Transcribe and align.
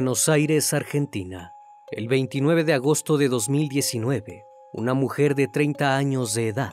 Buenos 0.00 0.30
Aires, 0.30 0.72
Argentina. 0.72 1.52
El 1.90 2.08
29 2.08 2.64
de 2.64 2.72
agosto 2.72 3.18
de 3.18 3.28
2019, 3.28 4.46
una 4.72 4.94
mujer 4.94 5.34
de 5.34 5.46
30 5.46 5.94
años 5.94 6.32
de 6.32 6.48
edad, 6.48 6.72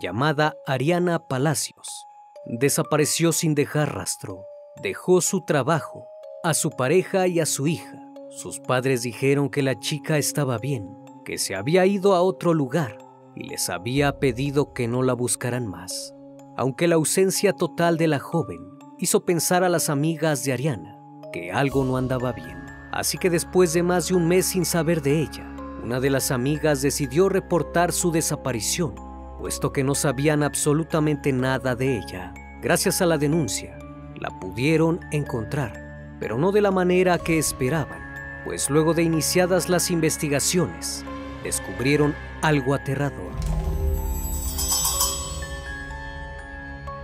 llamada 0.00 0.56
Ariana 0.66 1.20
Palacios, 1.20 2.08
desapareció 2.46 3.30
sin 3.30 3.54
dejar 3.54 3.94
rastro. 3.94 4.40
Dejó 4.82 5.20
su 5.20 5.42
trabajo, 5.42 6.08
a 6.42 6.52
su 6.52 6.70
pareja 6.70 7.28
y 7.28 7.38
a 7.38 7.46
su 7.46 7.68
hija. 7.68 7.96
Sus 8.30 8.58
padres 8.58 9.02
dijeron 9.02 9.50
que 9.50 9.62
la 9.62 9.78
chica 9.78 10.18
estaba 10.18 10.58
bien, 10.58 10.88
que 11.24 11.38
se 11.38 11.54
había 11.54 11.86
ido 11.86 12.12
a 12.12 12.22
otro 12.22 12.54
lugar 12.54 12.98
y 13.36 13.44
les 13.44 13.70
había 13.70 14.18
pedido 14.18 14.72
que 14.72 14.88
no 14.88 15.04
la 15.04 15.12
buscaran 15.12 15.68
más. 15.68 16.12
Aunque 16.56 16.88
la 16.88 16.96
ausencia 16.96 17.52
total 17.52 17.98
de 17.98 18.08
la 18.08 18.18
joven 18.18 18.58
hizo 18.98 19.24
pensar 19.24 19.62
a 19.62 19.68
las 19.68 19.90
amigas 19.90 20.42
de 20.42 20.54
Ariana 20.54 20.94
que 21.34 21.50
algo 21.50 21.84
no 21.84 21.96
andaba 21.96 22.30
bien. 22.30 22.63
Así 22.94 23.18
que 23.18 23.28
después 23.28 23.72
de 23.72 23.82
más 23.82 24.06
de 24.06 24.14
un 24.14 24.28
mes 24.28 24.46
sin 24.46 24.64
saber 24.64 25.02
de 25.02 25.20
ella, 25.20 25.44
una 25.82 25.98
de 25.98 26.10
las 26.10 26.30
amigas 26.30 26.80
decidió 26.80 27.28
reportar 27.28 27.90
su 27.90 28.12
desaparición, 28.12 28.94
puesto 29.40 29.72
que 29.72 29.82
no 29.82 29.96
sabían 29.96 30.44
absolutamente 30.44 31.32
nada 31.32 31.74
de 31.74 31.98
ella. 31.98 32.32
Gracias 32.62 33.02
a 33.02 33.06
la 33.06 33.18
denuncia, 33.18 33.76
la 34.14 34.30
pudieron 34.38 35.00
encontrar, 35.10 36.16
pero 36.20 36.38
no 36.38 36.52
de 36.52 36.60
la 36.60 36.70
manera 36.70 37.18
que 37.18 37.36
esperaban, 37.36 37.98
pues 38.44 38.70
luego 38.70 38.94
de 38.94 39.02
iniciadas 39.02 39.68
las 39.68 39.90
investigaciones, 39.90 41.04
descubrieron 41.42 42.14
algo 42.42 42.74
aterrador. 42.74 43.32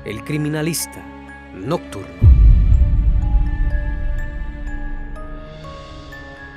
El 0.05 0.23
criminalista 0.23 1.05
nocturno. 1.53 2.30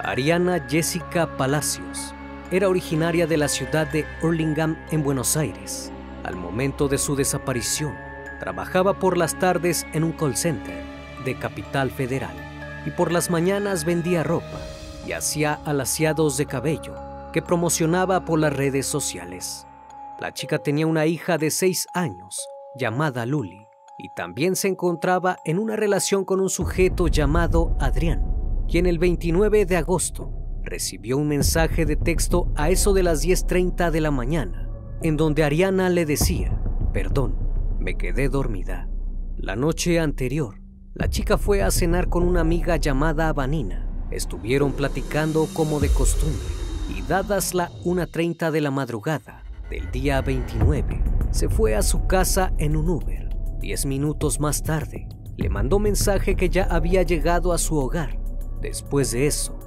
Ariana 0.03 0.59
Jessica 0.67 1.37
Palacios 1.37 2.13
era 2.51 2.67
originaria 2.67 3.25
de 3.25 3.37
la 3.37 3.47
ciudad 3.47 3.87
de 3.87 4.05
Hurlingham 4.21 4.77
en 4.91 5.01
Buenos 5.01 5.37
Aires. 5.37 5.93
Al 6.25 6.35
momento 6.35 6.89
de 6.89 6.97
su 6.97 7.15
desaparición, 7.15 7.95
trabajaba 8.37 8.99
por 8.99 9.17
las 9.17 9.39
tardes 9.39 9.87
en 9.93 10.03
un 10.03 10.11
call 10.11 10.35
center 10.35 10.83
de 11.23 11.39
Capital 11.39 11.89
Federal 11.89 12.35
y 12.85 12.91
por 12.91 13.13
las 13.13 13.29
mañanas 13.29 13.85
vendía 13.85 14.23
ropa 14.23 14.59
y 15.07 15.13
hacía 15.13 15.53
alaciados 15.63 16.35
de 16.35 16.47
cabello 16.47 16.95
que 17.31 17.41
promocionaba 17.41 18.25
por 18.25 18.39
las 18.39 18.53
redes 18.53 18.85
sociales. 18.85 19.65
La 20.19 20.33
chica 20.33 20.59
tenía 20.59 20.85
una 20.85 21.05
hija 21.05 21.37
de 21.37 21.49
6 21.49 21.87
años 21.93 22.45
llamada 22.75 23.25
Luli 23.25 23.69
y 23.97 24.09
también 24.09 24.57
se 24.57 24.67
encontraba 24.67 25.37
en 25.45 25.59
una 25.59 25.77
relación 25.77 26.25
con 26.25 26.41
un 26.41 26.49
sujeto 26.49 27.07
llamado 27.07 27.73
Adrián 27.79 28.32
quien 28.73 28.87
el 28.87 28.97
29 28.97 29.67
de 29.67 29.77
agosto 29.77 30.31
recibió 30.63 31.19
un 31.19 31.27
mensaje 31.27 31.85
de 31.85 31.95
texto 31.95 32.51
a 32.55 32.71
eso 32.71 32.93
de 32.93 33.03
las 33.03 33.23
10.30 33.23 33.91
de 33.91 34.01
la 34.01 34.09
mañana, 34.09 34.67
en 35.03 35.15
donde 35.15 35.43
Ariana 35.43 35.91
le 35.91 36.07
decía, 36.07 36.59
perdón, 36.91 37.37
me 37.77 37.97
quedé 37.97 38.29
dormida. 38.29 38.89
La 39.37 39.55
noche 39.55 39.99
anterior, 39.99 40.59
la 40.95 41.07
chica 41.07 41.37
fue 41.37 41.61
a 41.61 41.69
cenar 41.69 42.09
con 42.09 42.23
una 42.23 42.41
amiga 42.41 42.77
llamada 42.77 43.31
Vanina. 43.31 43.87
Estuvieron 44.09 44.71
platicando 44.71 45.47
como 45.53 45.79
de 45.79 45.89
costumbre 45.89 46.41
y 46.97 47.03
dadas 47.03 47.53
la 47.53 47.69
1.30 47.83 48.49
de 48.49 48.61
la 48.61 48.71
madrugada 48.71 49.43
del 49.69 49.91
día 49.91 50.19
29, 50.21 51.03
se 51.29 51.47
fue 51.47 51.75
a 51.75 51.83
su 51.83 52.07
casa 52.07 52.55
en 52.57 52.75
un 52.75 52.89
Uber. 52.89 53.29
Diez 53.59 53.85
minutos 53.85 54.39
más 54.39 54.63
tarde, 54.63 55.07
le 55.37 55.49
mandó 55.49 55.77
mensaje 55.77 56.35
que 56.35 56.49
ya 56.49 56.63
había 56.63 57.03
llegado 57.03 57.53
a 57.53 57.59
su 57.59 57.77
hogar 57.77 58.22
Después 58.63 59.11
de 59.11 59.27
eso, 59.27 59.59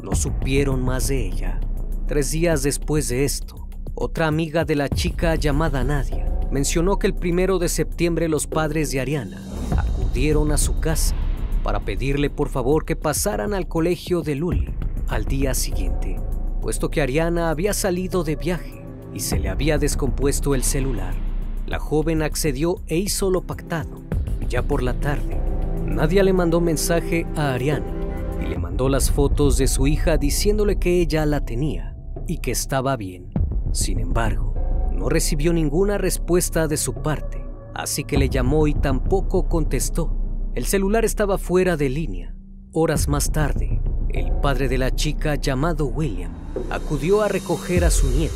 no 0.00 0.14
supieron 0.14 0.80
más 0.84 1.08
de 1.08 1.26
ella. 1.26 1.58
Tres 2.06 2.30
días 2.30 2.62
después 2.62 3.08
de 3.08 3.24
esto, 3.24 3.66
otra 3.96 4.28
amiga 4.28 4.64
de 4.64 4.76
la 4.76 4.88
chica 4.88 5.34
llamada 5.34 5.82
Nadia 5.82 6.24
mencionó 6.52 7.00
que 7.00 7.08
el 7.08 7.14
primero 7.14 7.58
de 7.58 7.68
septiembre 7.68 8.28
los 8.28 8.46
padres 8.46 8.92
de 8.92 9.00
Ariana 9.00 9.42
acudieron 9.76 10.52
a 10.52 10.56
su 10.56 10.78
casa 10.78 11.16
para 11.64 11.80
pedirle 11.80 12.30
por 12.30 12.48
favor 12.48 12.84
que 12.84 12.94
pasaran 12.94 13.54
al 13.54 13.66
colegio 13.66 14.22
de 14.22 14.36
Luli 14.36 14.72
al 15.08 15.24
día 15.24 15.52
siguiente, 15.52 16.20
puesto 16.62 16.90
que 16.90 17.02
Ariana 17.02 17.50
había 17.50 17.74
salido 17.74 18.22
de 18.22 18.36
viaje 18.36 18.84
y 19.12 19.18
se 19.18 19.40
le 19.40 19.48
había 19.48 19.78
descompuesto 19.78 20.54
el 20.54 20.62
celular. 20.62 21.14
La 21.66 21.80
joven 21.80 22.22
accedió 22.22 22.76
e 22.86 22.98
hizo 22.98 23.30
lo 23.30 23.42
pactado. 23.42 24.00
Ya 24.48 24.62
por 24.62 24.84
la 24.84 24.94
tarde, 24.94 25.40
Nadia 25.86 26.22
le 26.22 26.32
mandó 26.32 26.60
mensaje 26.60 27.26
a 27.34 27.54
Ariana 27.54 27.93
y 28.40 28.46
le 28.46 28.58
mandó 28.58 28.88
las 28.88 29.10
fotos 29.10 29.56
de 29.58 29.66
su 29.66 29.86
hija 29.86 30.16
diciéndole 30.16 30.78
que 30.78 31.00
ella 31.00 31.26
la 31.26 31.44
tenía 31.44 31.96
y 32.26 32.38
que 32.38 32.50
estaba 32.50 32.96
bien. 32.96 33.32
Sin 33.72 33.98
embargo, 34.00 34.54
no 34.92 35.08
recibió 35.08 35.52
ninguna 35.52 35.98
respuesta 35.98 36.68
de 36.68 36.76
su 36.76 36.94
parte, 36.94 37.44
así 37.74 38.04
que 38.04 38.18
le 38.18 38.28
llamó 38.28 38.66
y 38.66 38.74
tampoco 38.74 39.48
contestó. 39.48 40.16
El 40.54 40.66
celular 40.66 41.04
estaba 41.04 41.38
fuera 41.38 41.76
de 41.76 41.88
línea. 41.88 42.34
Horas 42.72 43.08
más 43.08 43.32
tarde, 43.32 43.80
el 44.10 44.32
padre 44.32 44.68
de 44.68 44.78
la 44.78 44.94
chica 44.94 45.34
llamado 45.34 45.86
William 45.86 46.32
acudió 46.70 47.22
a 47.22 47.28
recoger 47.28 47.84
a 47.84 47.90
su 47.90 48.08
nieta. 48.10 48.34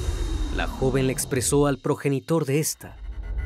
La 0.57 0.67
joven 0.67 1.07
le 1.07 1.13
expresó 1.13 1.67
al 1.67 1.79
progenitor 1.79 2.45
de 2.45 2.59
esta 2.59 2.97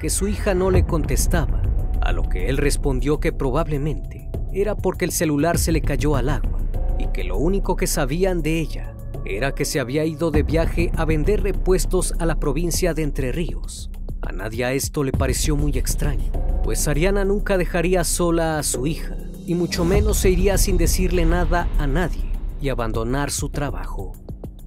que 0.01 0.11
su 0.11 0.27
hija 0.27 0.55
no 0.55 0.71
le 0.71 0.85
contestaba, 0.85 1.63
a 2.01 2.13
lo 2.13 2.23
que 2.29 2.49
él 2.49 2.57
respondió 2.57 3.21
que 3.21 3.33
probablemente 3.33 4.22
era 4.53 4.77
porque 4.77 5.05
el 5.05 5.13
celular 5.13 5.59
se 5.59 5.73
le 5.73 5.81
cayó 5.81 6.17
al 6.17 6.29
agua 6.29 6.59
y 6.99 7.07
que 7.09 7.25
lo 7.25 7.39
único 7.39 7.77
que 7.77 7.87
sabían 7.87 8.43
de 8.43 8.61
ella 8.61 8.95
era 9.25 9.55
que 9.55 9.65
se 9.65 9.81
había 9.81 10.05
ido 10.05 10.31
de 10.31 10.43
viaje 10.43 10.91
a 10.97 11.05
vender 11.05 11.43
repuestos 11.43 12.15
a 12.19 12.27
la 12.27 12.39
provincia 12.39 12.93
de 12.93 13.03
Entre 13.03 13.33
Ríos. 13.33 13.91
A 14.21 14.33
Nadia 14.33 14.73
esto 14.73 15.05
le 15.05 15.13
pareció 15.13 15.57
muy 15.57 15.79
extraño, 15.79 16.31
pues 16.63 16.87
Ariana 16.87 17.25
nunca 17.25 17.57
dejaría 17.57 18.05
sola 18.05 18.59
a 18.59 18.63
su 18.63 18.87
hija, 18.87 19.17
y 19.47 19.55
mucho 19.55 19.85
menos 19.85 20.19
se 20.19 20.31
iría 20.31 20.59
sin 20.59 20.77
decirle 20.77 21.25
nada 21.25 21.69
a 21.79 21.87
nadie 21.87 22.31
y 22.61 22.69
abandonar 22.69 23.31
su 23.31 23.49
trabajo. 23.49 24.13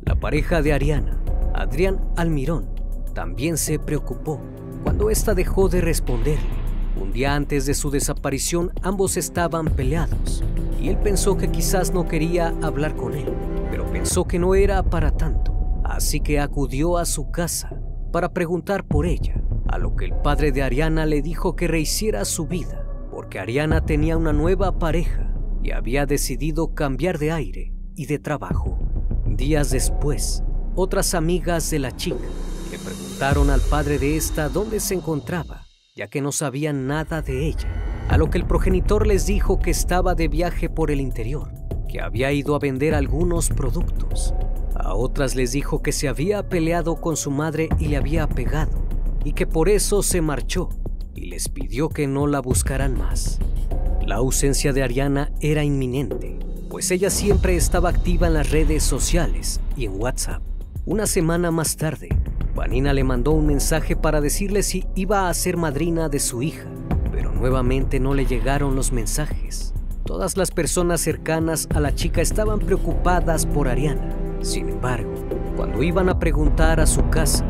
La 0.04 0.16
pareja 0.16 0.62
de 0.62 0.74
Ariana, 0.74 1.22
Adrián 1.54 2.02
Almirón, 2.18 2.68
también 3.14 3.58
se 3.58 3.80
preocupó 3.80 4.42
cuando 4.84 5.10
ésta 5.10 5.34
dejó 5.34 5.70
de 5.70 5.82
responderle 5.82 6.65
día 7.16 7.34
antes 7.34 7.66
de 7.66 7.74
su 7.74 7.92
desaparición 7.92 8.74
ambos 8.82 9.16
estaban 9.16 9.68
peleados 9.68 10.44
y 10.82 10.90
él 10.90 10.98
pensó 10.98 11.38
que 11.38 11.50
quizás 11.50 11.94
no 11.94 12.06
quería 12.06 12.54
hablar 12.62 12.98
con 12.98 13.14
él, 13.14 13.34
pero 13.72 13.90
pensó 13.90 14.26
que 14.26 14.38
no 14.38 14.54
era 14.54 14.84
para 14.84 15.12
tanto, 15.12 15.80
así 15.86 16.20
que 16.20 16.42
acudió 16.42 16.98
a 16.98 17.06
su 17.06 17.32
casa 17.32 17.82
para 18.12 18.34
preguntar 18.34 18.86
por 18.86 19.06
ella, 19.06 19.42
a 19.70 19.78
lo 19.78 19.96
que 19.96 20.04
el 20.04 20.14
padre 20.14 20.52
de 20.52 20.62
Ariana 20.62 21.06
le 21.06 21.22
dijo 21.22 21.56
que 21.56 21.70
rehiciera 21.70 22.26
su 22.26 22.48
vida, 22.48 22.86
porque 23.12 23.40
Ariana 23.40 23.86
tenía 23.86 24.18
una 24.18 24.34
nueva 24.34 24.78
pareja 24.78 25.34
y 25.64 25.72
había 25.72 26.06
decidido 26.06 26.76
cambiar 26.76 27.18
de 27.18 27.32
aire 27.32 27.74
y 27.96 28.08
de 28.08 28.20
trabajo. 28.20 28.78
Días 29.26 29.70
después, 29.70 30.44
otras 30.76 31.16
amigas 31.16 31.72
de 31.72 31.80
la 31.80 31.96
chica 31.96 32.28
le 32.72 32.78
preguntaron 32.78 33.50
al 33.50 33.62
padre 33.62 34.00
de 34.00 34.18
esta 34.18 34.50
dónde 34.50 34.82
se 34.82 34.96
encontraba 34.96 35.65
ya 35.96 36.08
que 36.10 36.20
no 36.20 36.34
sabían 36.34 36.88
nada 36.88 37.22
de 37.22 37.48
ella, 37.48 37.70
a 38.10 38.18
lo 38.18 38.30
que 38.30 38.38
el 38.38 38.46
progenitor 38.46 39.08
les 39.08 39.26
dijo 39.26 39.60
que 39.60 39.72
estaba 39.72 40.14
de 40.14 40.28
viaje 40.28 40.70
por 40.70 40.92
el 40.92 41.00
interior, 41.00 41.54
que 41.88 42.02
había 42.02 42.34
ido 42.34 42.54
a 42.54 42.60
vender 42.60 42.94
algunos 42.94 43.48
productos. 43.48 44.34
A 44.76 44.94
otras 44.94 45.36
les 45.36 45.54
dijo 45.54 45.82
que 45.82 45.94
se 45.94 46.10
había 46.10 46.50
peleado 46.50 46.98
con 46.98 47.16
su 47.16 47.32
madre 47.32 47.70
y 47.80 47.88
le 47.88 47.96
había 47.96 48.28
pegado, 48.28 48.86
y 49.24 49.32
que 49.32 49.48
por 49.48 49.70
eso 49.70 50.04
se 50.04 50.20
marchó, 50.20 50.68
y 51.16 51.28
les 51.28 51.48
pidió 51.48 51.88
que 51.88 52.08
no 52.08 52.28
la 52.28 52.42
buscaran 52.42 52.98
más. 52.98 53.40
La 54.06 54.16
ausencia 54.16 54.74
de 54.74 54.84
Ariana 54.84 55.32
era 55.40 55.64
inminente, 55.64 56.38
pues 56.70 56.92
ella 56.92 57.10
siempre 57.10 57.56
estaba 57.56 57.88
activa 57.88 58.28
en 58.28 58.34
las 58.34 58.52
redes 58.52 58.84
sociales 58.84 59.62
y 59.78 59.86
en 59.86 59.94
WhatsApp. 59.98 60.44
Una 60.86 61.08
semana 61.08 61.52
más 61.52 61.78
tarde, 61.78 62.10
Vanina 62.56 62.94
le 62.94 63.04
mandó 63.04 63.32
un 63.32 63.46
mensaje 63.46 63.98
para 63.98 64.22
decirle 64.22 64.64
si 64.64 64.86
iba 64.96 65.28
a 65.28 65.34
ser 65.34 65.58
madrina 65.58 66.08
de 66.08 66.20
su 66.20 66.42
hija, 66.42 66.70
pero 67.12 67.34
nuevamente 67.34 68.00
no 68.00 68.14
le 68.14 68.26
llegaron 68.26 68.78
los 68.78 68.94
mensajes. 68.94 69.74
Todas 70.06 70.38
las 70.38 70.52
personas 70.52 71.02
cercanas 71.02 71.68
a 71.76 71.82
la 71.82 71.94
chica 71.94 72.22
estaban 72.22 72.60
preocupadas 72.60 73.46
por 73.46 73.68
Ariana. 73.68 74.10
Sin 74.42 74.70
embargo, 74.70 75.14
cuando 75.58 75.84
iban 75.84 76.08
a 76.08 76.18
preguntar 76.18 76.80
a 76.80 76.86
su 76.86 77.10
casa, 77.10 77.46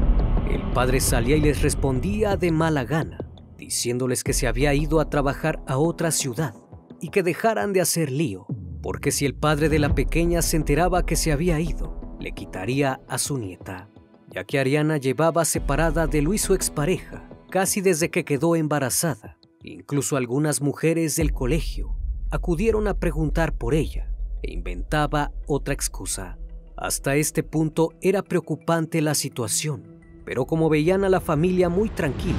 el 0.50 0.63
padre 0.72 1.00
salía 1.00 1.36
y 1.36 1.42
les 1.42 1.62
respondía 1.62 2.36
de 2.36 2.51
mala 2.51 2.84
gana, 2.84 3.30
diciéndoles 3.58 4.24
que 4.24 4.34
se 4.34 4.48
había 4.48 4.74
ido 4.74 5.00
a 5.00 5.12
trabajar 5.12 5.62
a 5.68 5.78
otra 5.78 6.10
ciudad 6.10 6.56
y 7.00 7.10
que 7.10 7.22
dejaran 7.22 7.74
de 7.74 7.81
hacer 7.81 8.12
lío, 8.12 8.48
porque 8.81 9.12
si 9.12 9.28
el 9.28 9.36
padre 9.36 9.69
de 9.69 9.78
la 9.78 9.94
pequeña 9.94 10.42
se 10.42 10.58
enteraba 10.58 11.06
que 11.06 11.16
se 11.16 11.31
había 11.31 11.60
ido, 11.60 12.18
le 12.19 12.31
quitaría 12.31 13.01
a 13.08 13.19
su 13.19 13.38
nieta, 13.38 13.90
ya 14.36 14.44
que 14.44 14.60
Ariana 14.60 14.98
llevaba 14.98 15.46
separada 15.46 16.08
de 16.08 16.22
Luis 16.22 16.42
su 16.42 16.54
expareja 16.54 17.30
casi 17.50 17.80
desde 17.80 18.12
que 18.12 18.26
quedó 18.26 18.58
embarazada. 18.58 19.38
Incluso 19.64 20.18
algunas 20.18 20.62
mujeres 20.62 21.16
del 21.16 21.32
colegio 21.32 21.96
acudieron 22.32 22.90
a 22.90 23.00
preguntar 23.00 23.54
por 23.54 23.74
ella 23.74 24.12
e 24.44 24.52
inventaba 24.52 25.32
otra 25.48 25.74
excusa. 25.74 26.38
Hasta 26.76 27.16
este 27.16 27.44
punto 27.44 27.94
era 28.02 28.24
preocupante 28.24 29.02
la 29.02 29.16
situación, 29.16 30.02
pero 30.26 30.46
como 30.46 30.68
veían 30.68 31.06
a 31.06 31.10
la 31.10 31.22
familia 31.22 31.70
muy 31.70 31.88
tranquila, 31.88 32.36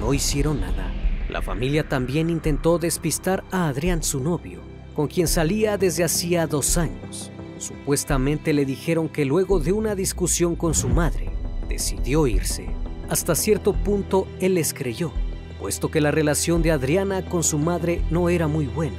no 0.00 0.12
hicieron 0.12 0.60
nada. 0.60 0.92
La 1.30 1.40
familia 1.40 1.88
también 1.88 2.28
intentó 2.28 2.78
despistar 2.78 3.42
a 3.50 3.68
Adrián, 3.68 4.02
su 4.02 4.20
novio, 4.20 4.60
con 4.94 5.08
quien 5.08 5.26
salía 5.26 5.78
desde 5.78 6.04
hacía 6.04 6.46
dos 6.46 6.76
años, 6.76 7.32
Supuestamente 7.58 8.52
le 8.52 8.64
dijeron 8.64 9.08
que 9.08 9.24
luego 9.24 9.58
de 9.58 9.72
una 9.72 9.94
discusión 9.94 10.54
con 10.54 10.74
su 10.74 10.88
madre, 10.88 11.27
decidió 11.68 12.26
irse. 12.26 12.68
Hasta 13.08 13.34
cierto 13.34 13.72
punto 13.72 14.26
él 14.40 14.54
les 14.54 14.74
creyó, 14.74 15.12
puesto 15.58 15.90
que 15.90 16.00
la 16.00 16.10
relación 16.10 16.62
de 16.62 16.70
Adriana 16.70 17.24
con 17.24 17.42
su 17.42 17.58
madre 17.58 18.02
no 18.10 18.28
era 18.28 18.48
muy 18.48 18.66
buena, 18.66 18.98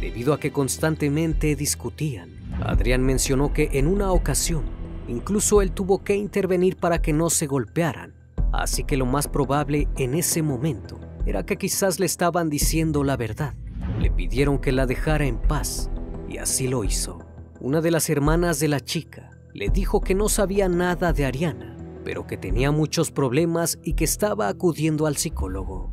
debido 0.00 0.32
a 0.32 0.40
que 0.40 0.52
constantemente 0.52 1.56
discutían. 1.56 2.30
Adrián 2.62 3.02
mencionó 3.02 3.52
que 3.52 3.70
en 3.72 3.86
una 3.86 4.12
ocasión, 4.12 4.64
incluso 5.08 5.62
él 5.62 5.72
tuvo 5.72 6.02
que 6.04 6.16
intervenir 6.16 6.76
para 6.76 7.00
que 7.00 7.12
no 7.12 7.30
se 7.30 7.46
golpearan, 7.46 8.14
así 8.52 8.84
que 8.84 8.96
lo 8.96 9.06
más 9.06 9.28
probable 9.28 9.88
en 9.96 10.14
ese 10.14 10.42
momento 10.42 10.98
era 11.26 11.44
que 11.44 11.56
quizás 11.56 12.00
le 12.00 12.06
estaban 12.06 12.50
diciendo 12.50 13.04
la 13.04 13.16
verdad. 13.16 13.54
Le 13.98 14.10
pidieron 14.10 14.58
que 14.58 14.72
la 14.72 14.86
dejara 14.86 15.26
en 15.26 15.38
paz 15.38 15.90
y 16.28 16.38
así 16.38 16.68
lo 16.68 16.84
hizo. 16.84 17.18
Una 17.60 17.80
de 17.80 17.90
las 17.90 18.08
hermanas 18.08 18.58
de 18.58 18.68
la 18.68 18.80
chica 18.80 19.30
le 19.52 19.68
dijo 19.68 20.00
que 20.00 20.14
no 20.14 20.28
sabía 20.28 20.68
nada 20.68 21.12
de 21.12 21.26
Ariana, 21.26 21.76
pero 22.04 22.26
que 22.26 22.36
tenía 22.36 22.70
muchos 22.70 23.10
problemas 23.10 23.78
y 23.82 23.94
que 23.94 24.04
estaba 24.04 24.48
acudiendo 24.48 25.06
al 25.06 25.16
psicólogo. 25.16 25.92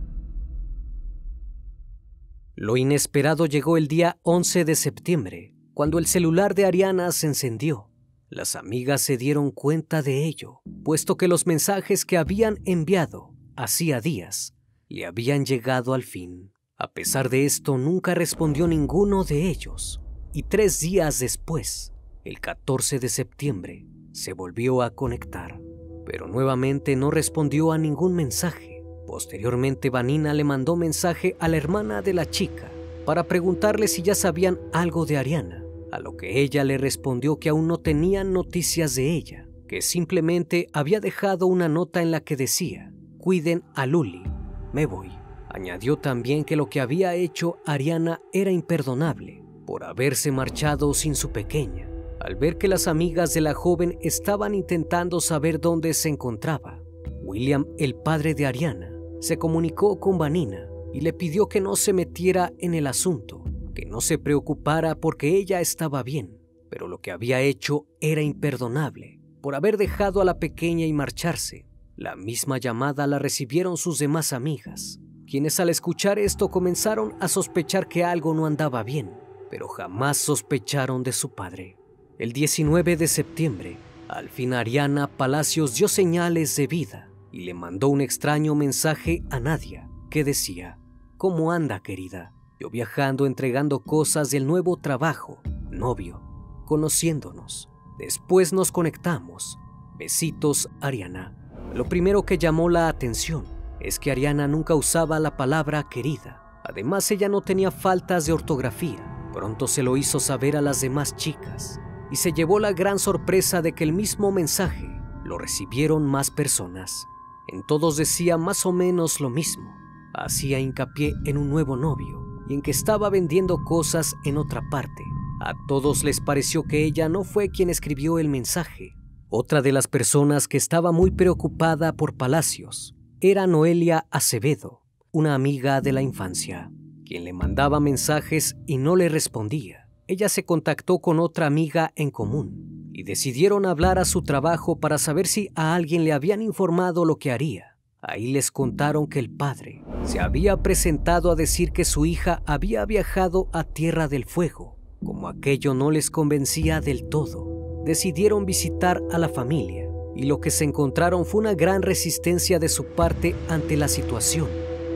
Lo 2.55 2.75
inesperado 2.75 3.45
llegó 3.45 3.77
el 3.77 3.87
día 3.87 4.19
11 4.23 4.65
de 4.65 4.75
septiembre, 4.75 5.53
cuando 5.73 5.99
el 5.99 6.07
celular 6.07 6.55
de 6.55 6.65
Ariana 6.65 7.11
se 7.11 7.27
encendió. 7.27 7.91
Las 8.29 8.55
amigas 8.55 9.01
se 9.01 9.17
dieron 9.17 9.51
cuenta 9.51 10.01
de 10.01 10.25
ello, 10.25 10.61
puesto 10.83 11.17
que 11.17 11.27
los 11.27 11.45
mensajes 11.45 12.03
que 12.03 12.17
habían 12.17 12.57
enviado 12.65 13.33
hacía 13.55 14.01
días 14.01 14.55
le 14.89 15.05
habían 15.05 15.45
llegado 15.45 15.93
al 15.93 16.03
fin. 16.03 16.51
A 16.77 16.91
pesar 16.93 17.29
de 17.29 17.45
esto, 17.45 17.77
nunca 17.77 18.15
respondió 18.15 18.67
ninguno 18.67 19.23
de 19.23 19.49
ellos 19.49 20.01
y 20.33 20.43
tres 20.43 20.79
días 20.79 21.19
después, 21.19 21.93
el 22.23 22.39
14 22.39 22.99
de 22.99 23.09
septiembre, 23.09 23.87
se 24.11 24.33
volvió 24.33 24.81
a 24.81 24.91
conectar, 24.91 25.59
pero 26.07 26.25
nuevamente 26.25 26.95
no 26.95 27.11
respondió 27.11 27.73
a 27.73 27.77
ningún 27.77 28.15
mensaje. 28.15 28.81
Posteriormente, 29.05 29.89
Vanina 29.89 30.33
le 30.33 30.45
mandó 30.45 30.77
mensaje 30.77 31.35
a 31.39 31.49
la 31.49 31.57
hermana 31.57 32.01
de 32.01 32.13
la 32.13 32.25
chica 32.25 32.71
para 33.05 33.27
preguntarle 33.27 33.89
si 33.89 34.01
ya 34.01 34.15
sabían 34.15 34.57
algo 34.71 35.05
de 35.05 35.17
Ariana, 35.17 35.65
a 35.91 35.99
lo 35.99 36.15
que 36.15 36.39
ella 36.39 36.63
le 36.63 36.77
respondió 36.77 37.39
que 37.39 37.49
aún 37.49 37.67
no 37.67 37.77
tenían 37.79 38.31
noticias 38.31 38.95
de 38.95 39.13
ella, 39.13 39.49
que 39.67 39.81
simplemente 39.81 40.67
había 40.71 41.01
dejado 41.01 41.45
una 41.45 41.67
nota 41.67 42.01
en 42.01 42.11
la 42.11 42.21
que 42.21 42.37
decía, 42.37 42.93
cuiden 43.17 43.63
a 43.75 43.85
Luli, 43.85 44.23
me 44.71 44.85
voy. 44.85 45.11
Añadió 45.49 45.97
también 45.97 46.45
que 46.45 46.55
lo 46.55 46.69
que 46.69 46.79
había 46.79 47.15
hecho 47.15 47.57
Ariana 47.65 48.21
era 48.31 48.51
imperdonable 48.51 49.43
por 49.65 49.83
haberse 49.83 50.31
marchado 50.31 50.93
sin 50.93 51.15
su 51.15 51.31
pequeña. 51.31 51.89
Al 52.19 52.35
ver 52.35 52.57
que 52.57 52.67
las 52.67 52.87
amigas 52.87 53.33
de 53.33 53.41
la 53.41 53.53
joven 53.53 53.97
estaban 54.01 54.55
intentando 54.55 55.21
saber 55.21 55.59
dónde 55.59 55.93
se 55.93 56.09
encontraba, 56.09 56.81
William, 57.21 57.65
el 57.77 57.95
padre 57.95 58.33
de 58.33 58.45
Ariana, 58.45 58.91
se 59.19 59.37
comunicó 59.37 59.99
con 59.99 60.17
Vanina 60.17 60.67
y 60.93 61.01
le 61.01 61.13
pidió 61.13 61.47
que 61.47 61.61
no 61.61 61.75
se 61.75 61.93
metiera 61.93 62.53
en 62.59 62.73
el 62.73 62.87
asunto, 62.87 63.43
que 63.75 63.85
no 63.85 64.01
se 64.01 64.17
preocupara 64.17 64.95
porque 64.95 65.35
ella 65.37 65.61
estaba 65.61 66.03
bien, 66.03 66.37
pero 66.69 66.87
lo 66.87 66.99
que 66.99 67.11
había 67.11 67.41
hecho 67.41 67.85
era 67.99 68.21
imperdonable 68.21 69.19
por 69.41 69.55
haber 69.55 69.77
dejado 69.77 70.19
a 70.19 70.25
la 70.25 70.39
pequeña 70.39 70.85
y 70.85 70.93
marcharse. 70.93 71.67
La 71.95 72.15
misma 72.15 72.57
llamada 72.57 73.07
la 73.07 73.19
recibieron 73.19 73.77
sus 73.77 73.99
demás 73.99 74.33
amigas, 74.33 74.99
quienes 75.25 75.59
al 75.59 75.69
escuchar 75.69 76.19
esto 76.19 76.49
comenzaron 76.49 77.15
a 77.19 77.27
sospechar 77.27 77.87
que 77.87 78.03
algo 78.03 78.33
no 78.33 78.45
andaba 78.45 78.83
bien 78.83 79.27
pero 79.49 79.67
jamás 79.67 80.17
sospecharon 80.17 81.03
de 81.03 81.11
su 81.11 81.33
padre. 81.33 81.77
El 82.17 82.33
19 82.33 82.97
de 82.97 83.07
septiembre, 83.07 83.77
al 84.07 84.29
fin 84.29 84.55
Ariana 84.55 85.05
Palacios 85.05 85.75
dio 85.75 85.87
señales 85.87 86.55
de 86.55 86.65
vida 86.65 87.09
y 87.31 87.41
le 87.41 87.53
mandó 87.53 87.89
un 87.89 88.01
extraño 88.01 88.55
mensaje 88.55 89.23
a 89.29 89.39
Nadia 89.39 89.87
que 90.09 90.23
decía, 90.23 90.79
¿Cómo 91.17 91.51
anda 91.51 91.79
querida? 91.81 92.33
Yo 92.59 92.71
viajando 92.71 93.27
entregando 93.27 93.81
cosas 93.83 94.31
del 94.31 94.47
nuevo 94.47 94.77
trabajo, 94.77 95.43
novio, 95.69 96.19
conociéndonos. 96.65 97.69
Después 97.99 98.51
nos 98.51 98.71
conectamos. 98.71 99.59
Besitos, 99.99 100.69
Ariana. 100.81 101.35
Lo 101.75 101.85
primero 101.85 102.23
que 102.23 102.39
llamó 102.39 102.67
la 102.67 102.87
atención 102.87 103.45
es 103.79 103.99
que 103.99 104.09
Ariana 104.09 104.47
nunca 104.47 104.73
usaba 104.73 105.19
la 105.19 105.37
palabra 105.37 105.87
querida. 105.87 106.61
Además, 106.63 107.11
ella 107.11 107.29
no 107.29 107.41
tenía 107.41 107.69
faltas 107.69 108.25
de 108.25 108.33
ortografía 108.33 109.13
Pronto 109.37 109.67
se 109.67 109.83
lo 109.83 109.97
hizo 109.97 110.19
saber 110.19 110.57
a 110.57 110.61
las 110.61 110.81
demás 110.81 111.15
chicas 111.15 111.79
y 112.11 112.15
se 112.17 112.33
llevó 112.33 112.59
la 112.59 112.73
gran 112.73 112.99
sorpresa 112.99 113.61
de 113.61 113.73
que 113.73 113.83
el 113.83 113.93
mismo 113.93 114.31
mensaje 114.31 114.87
lo 115.23 115.37
recibieron 115.37 116.05
más 116.05 116.31
personas. 116.31 117.05
En 117.47 117.65
todos 117.65 117.97
decía 117.97 118.37
más 118.37 118.65
o 118.65 118.71
menos 118.71 119.19
lo 119.19 119.29
mismo. 119.29 119.73
Hacía 120.13 120.59
hincapié 120.59 121.13
en 121.25 121.37
un 121.37 121.49
nuevo 121.49 121.75
novio 121.75 122.43
y 122.47 122.53
en 122.53 122.61
que 122.61 122.71
estaba 122.71 123.09
vendiendo 123.09 123.63
cosas 123.63 124.15
en 124.25 124.37
otra 124.37 124.61
parte. 124.69 125.03
A 125.41 125.53
todos 125.67 126.03
les 126.03 126.19
pareció 126.19 126.63
que 126.63 126.83
ella 126.83 127.09
no 127.09 127.23
fue 127.23 127.49
quien 127.49 127.69
escribió 127.69 128.19
el 128.19 128.29
mensaje. 128.29 128.95
Otra 129.29 129.61
de 129.61 129.71
las 129.71 129.87
personas 129.87 130.47
que 130.47 130.57
estaba 130.57 130.91
muy 130.91 131.11
preocupada 131.11 131.93
por 131.93 132.15
Palacios 132.15 132.95
era 133.19 133.47
Noelia 133.47 134.07
Acevedo, 134.09 134.81
una 135.11 135.35
amiga 135.35 135.81
de 135.81 135.91
la 135.91 136.01
infancia 136.01 136.71
quien 137.07 137.23
le 137.23 137.33
mandaba 137.33 137.79
mensajes 137.79 138.57
y 138.65 138.77
no 138.77 138.95
le 138.95 139.07
respondía. 139.07 139.86
Ella 140.07 140.29
se 140.29 140.45
contactó 140.45 140.99
con 140.99 141.19
otra 141.19 141.45
amiga 141.45 141.91
en 141.95 142.11
común 142.11 142.91
y 142.93 143.03
decidieron 143.03 143.65
hablar 143.65 143.99
a 143.99 144.05
su 144.05 144.23
trabajo 144.23 144.79
para 144.79 144.97
saber 144.97 145.27
si 145.27 145.49
a 145.55 145.75
alguien 145.75 146.03
le 146.03 146.13
habían 146.13 146.41
informado 146.41 147.05
lo 147.05 147.17
que 147.17 147.31
haría. 147.31 147.77
Ahí 148.01 148.31
les 148.31 148.51
contaron 148.51 149.07
que 149.07 149.19
el 149.19 149.29
padre 149.29 149.83
se 150.03 150.19
había 150.19 150.57
presentado 150.57 151.31
a 151.31 151.35
decir 151.35 151.71
que 151.71 151.83
su 151.83 152.05
hija 152.05 152.41
había 152.45 152.85
viajado 152.85 153.49
a 153.51 153.63
Tierra 153.63 154.07
del 154.07 154.25
Fuego. 154.25 154.77
Como 155.03 155.27
aquello 155.27 155.73
no 155.73 155.91
les 155.91 156.09
convencía 156.09 156.79
del 156.79 157.09
todo, 157.09 157.83
decidieron 157.85 158.45
visitar 158.45 159.01
a 159.11 159.17
la 159.17 159.29
familia 159.29 159.89
y 160.15 160.23
lo 160.23 160.39
que 160.39 160.51
se 160.51 160.63
encontraron 160.63 161.25
fue 161.25 161.41
una 161.41 161.53
gran 161.53 161.81
resistencia 161.81 162.59
de 162.59 162.69
su 162.69 162.85
parte 162.85 163.35
ante 163.49 163.77
la 163.77 163.87
situación 163.87 164.47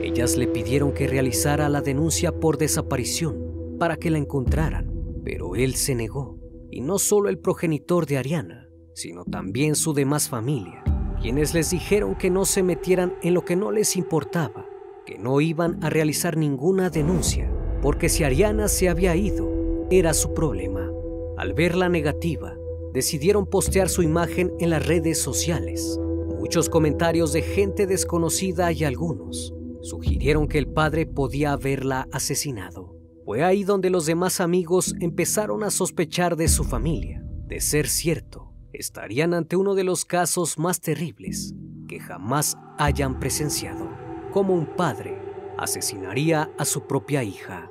ellas 0.02 0.36
le 0.36 0.48
pidieron 0.48 0.92
que 0.92 1.06
realizara 1.06 1.68
la 1.68 1.80
denuncia 1.80 2.32
por 2.32 2.58
desaparición 2.58 3.76
para 3.78 3.96
que 3.96 4.10
la 4.10 4.18
encontraran, 4.18 4.91
pero 5.24 5.56
él 5.56 5.74
se 5.74 5.94
negó. 5.94 6.38
Y 6.70 6.80
no 6.80 6.98
solo 6.98 7.28
el 7.28 7.38
progenitor 7.38 8.06
de 8.06 8.18
Ariana, 8.18 8.68
sino 8.94 9.24
también 9.24 9.74
su 9.74 9.94
demás 9.94 10.28
familia, 10.28 10.82
quienes 11.20 11.54
les 11.54 11.70
dijeron 11.70 12.14
que 12.14 12.30
no 12.30 12.44
se 12.44 12.62
metieran 12.62 13.14
en 13.22 13.34
lo 13.34 13.44
que 13.44 13.56
no 13.56 13.70
les 13.70 13.96
importaba, 13.96 14.66
que 15.06 15.18
no 15.18 15.40
iban 15.40 15.82
a 15.84 15.90
realizar 15.90 16.36
ninguna 16.36 16.90
denuncia, 16.90 17.50
porque 17.82 18.08
si 18.08 18.24
Ariana 18.24 18.68
se 18.68 18.88
había 18.88 19.16
ido, 19.16 19.86
era 19.90 20.14
su 20.14 20.32
problema. 20.34 20.90
Al 21.36 21.54
ver 21.54 21.74
la 21.74 21.88
negativa, 21.88 22.56
decidieron 22.92 23.46
postear 23.46 23.88
su 23.88 24.02
imagen 24.02 24.52
en 24.58 24.70
las 24.70 24.86
redes 24.86 25.18
sociales. 25.18 25.98
Muchos 26.38 26.68
comentarios 26.68 27.32
de 27.32 27.42
gente 27.42 27.86
desconocida 27.86 28.72
y 28.72 28.84
algunos 28.84 29.54
sugirieron 29.80 30.48
que 30.48 30.58
el 30.58 30.68
padre 30.68 31.06
podía 31.06 31.52
haberla 31.52 32.08
asesinado. 32.12 32.91
Fue 33.24 33.44
ahí 33.44 33.62
donde 33.64 33.90
los 33.90 34.06
demás 34.06 34.40
amigos 34.40 34.94
empezaron 35.00 35.62
a 35.62 35.70
sospechar 35.70 36.36
de 36.36 36.48
su 36.48 36.64
familia. 36.64 37.22
De 37.46 37.60
ser 37.60 37.88
cierto, 37.88 38.52
estarían 38.72 39.34
ante 39.34 39.56
uno 39.56 39.74
de 39.74 39.84
los 39.84 40.04
casos 40.04 40.58
más 40.58 40.80
terribles 40.80 41.54
que 41.88 42.00
jamás 42.00 42.56
hayan 42.78 43.20
presenciado, 43.20 43.88
como 44.32 44.54
un 44.54 44.66
padre 44.66 45.20
asesinaría 45.58 46.50
a 46.58 46.64
su 46.64 46.86
propia 46.86 47.22
hija. 47.22 47.70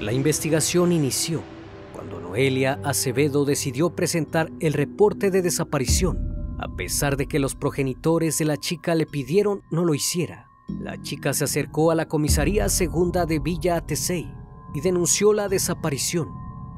La 0.00 0.12
investigación 0.12 0.92
inició 0.92 1.42
cuando 1.92 2.20
Noelia 2.20 2.80
Acevedo 2.82 3.44
decidió 3.44 3.94
presentar 3.94 4.50
el 4.60 4.72
reporte 4.72 5.30
de 5.30 5.42
desaparición 5.42 6.34
a 6.58 6.68
pesar 6.76 7.16
de 7.16 7.26
que 7.26 7.38
los 7.38 7.54
progenitores 7.54 8.38
de 8.38 8.44
la 8.44 8.56
chica 8.56 8.94
le 8.94 9.06
pidieron 9.06 9.62
no 9.70 9.84
lo 9.84 9.94
hiciera, 9.94 10.43
la 10.68 11.00
chica 11.02 11.34
se 11.34 11.44
acercó 11.44 11.90
a 11.90 11.94
la 11.94 12.06
comisaría 12.06 12.68
segunda 12.68 13.26
de 13.26 13.38
Villa 13.38 13.76
Atesey 13.76 14.34
y 14.72 14.80
denunció 14.80 15.32
la 15.32 15.48
desaparición, 15.48 16.28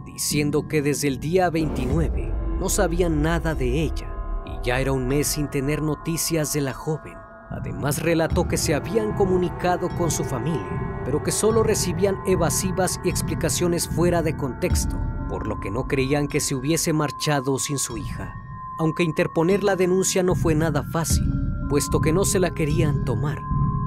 diciendo 0.04 0.68
que 0.68 0.82
desde 0.82 1.08
el 1.08 1.20
día 1.20 1.50
29 1.50 2.32
no 2.58 2.68
sabían 2.68 3.22
nada 3.22 3.54
de 3.54 3.82
ella 3.82 4.12
y 4.46 4.66
ya 4.66 4.80
era 4.80 4.92
un 4.92 5.06
mes 5.06 5.28
sin 5.28 5.48
tener 5.48 5.82
noticias 5.82 6.52
de 6.52 6.62
la 6.62 6.72
joven. 6.72 7.14
Además 7.50 8.02
relató 8.02 8.48
que 8.48 8.56
se 8.56 8.74
habían 8.74 9.14
comunicado 9.14 9.88
con 9.96 10.10
su 10.10 10.24
familia, 10.24 11.02
pero 11.04 11.22
que 11.22 11.30
solo 11.30 11.62
recibían 11.62 12.16
evasivas 12.26 13.00
y 13.04 13.08
explicaciones 13.08 13.88
fuera 13.88 14.22
de 14.22 14.36
contexto, 14.36 14.98
por 15.28 15.46
lo 15.46 15.60
que 15.60 15.70
no 15.70 15.86
creían 15.86 16.26
que 16.26 16.40
se 16.40 16.54
hubiese 16.54 16.92
marchado 16.92 17.58
sin 17.58 17.78
su 17.78 17.96
hija 17.96 18.34
aunque 18.78 19.02
interponer 19.02 19.64
la 19.64 19.76
denuncia 19.76 20.22
no 20.22 20.34
fue 20.34 20.54
nada 20.54 20.82
fácil, 20.82 21.24
puesto 21.68 22.00
que 22.00 22.12
no 22.12 22.24
se 22.24 22.38
la 22.38 22.50
querían 22.50 23.04
tomar, 23.04 23.38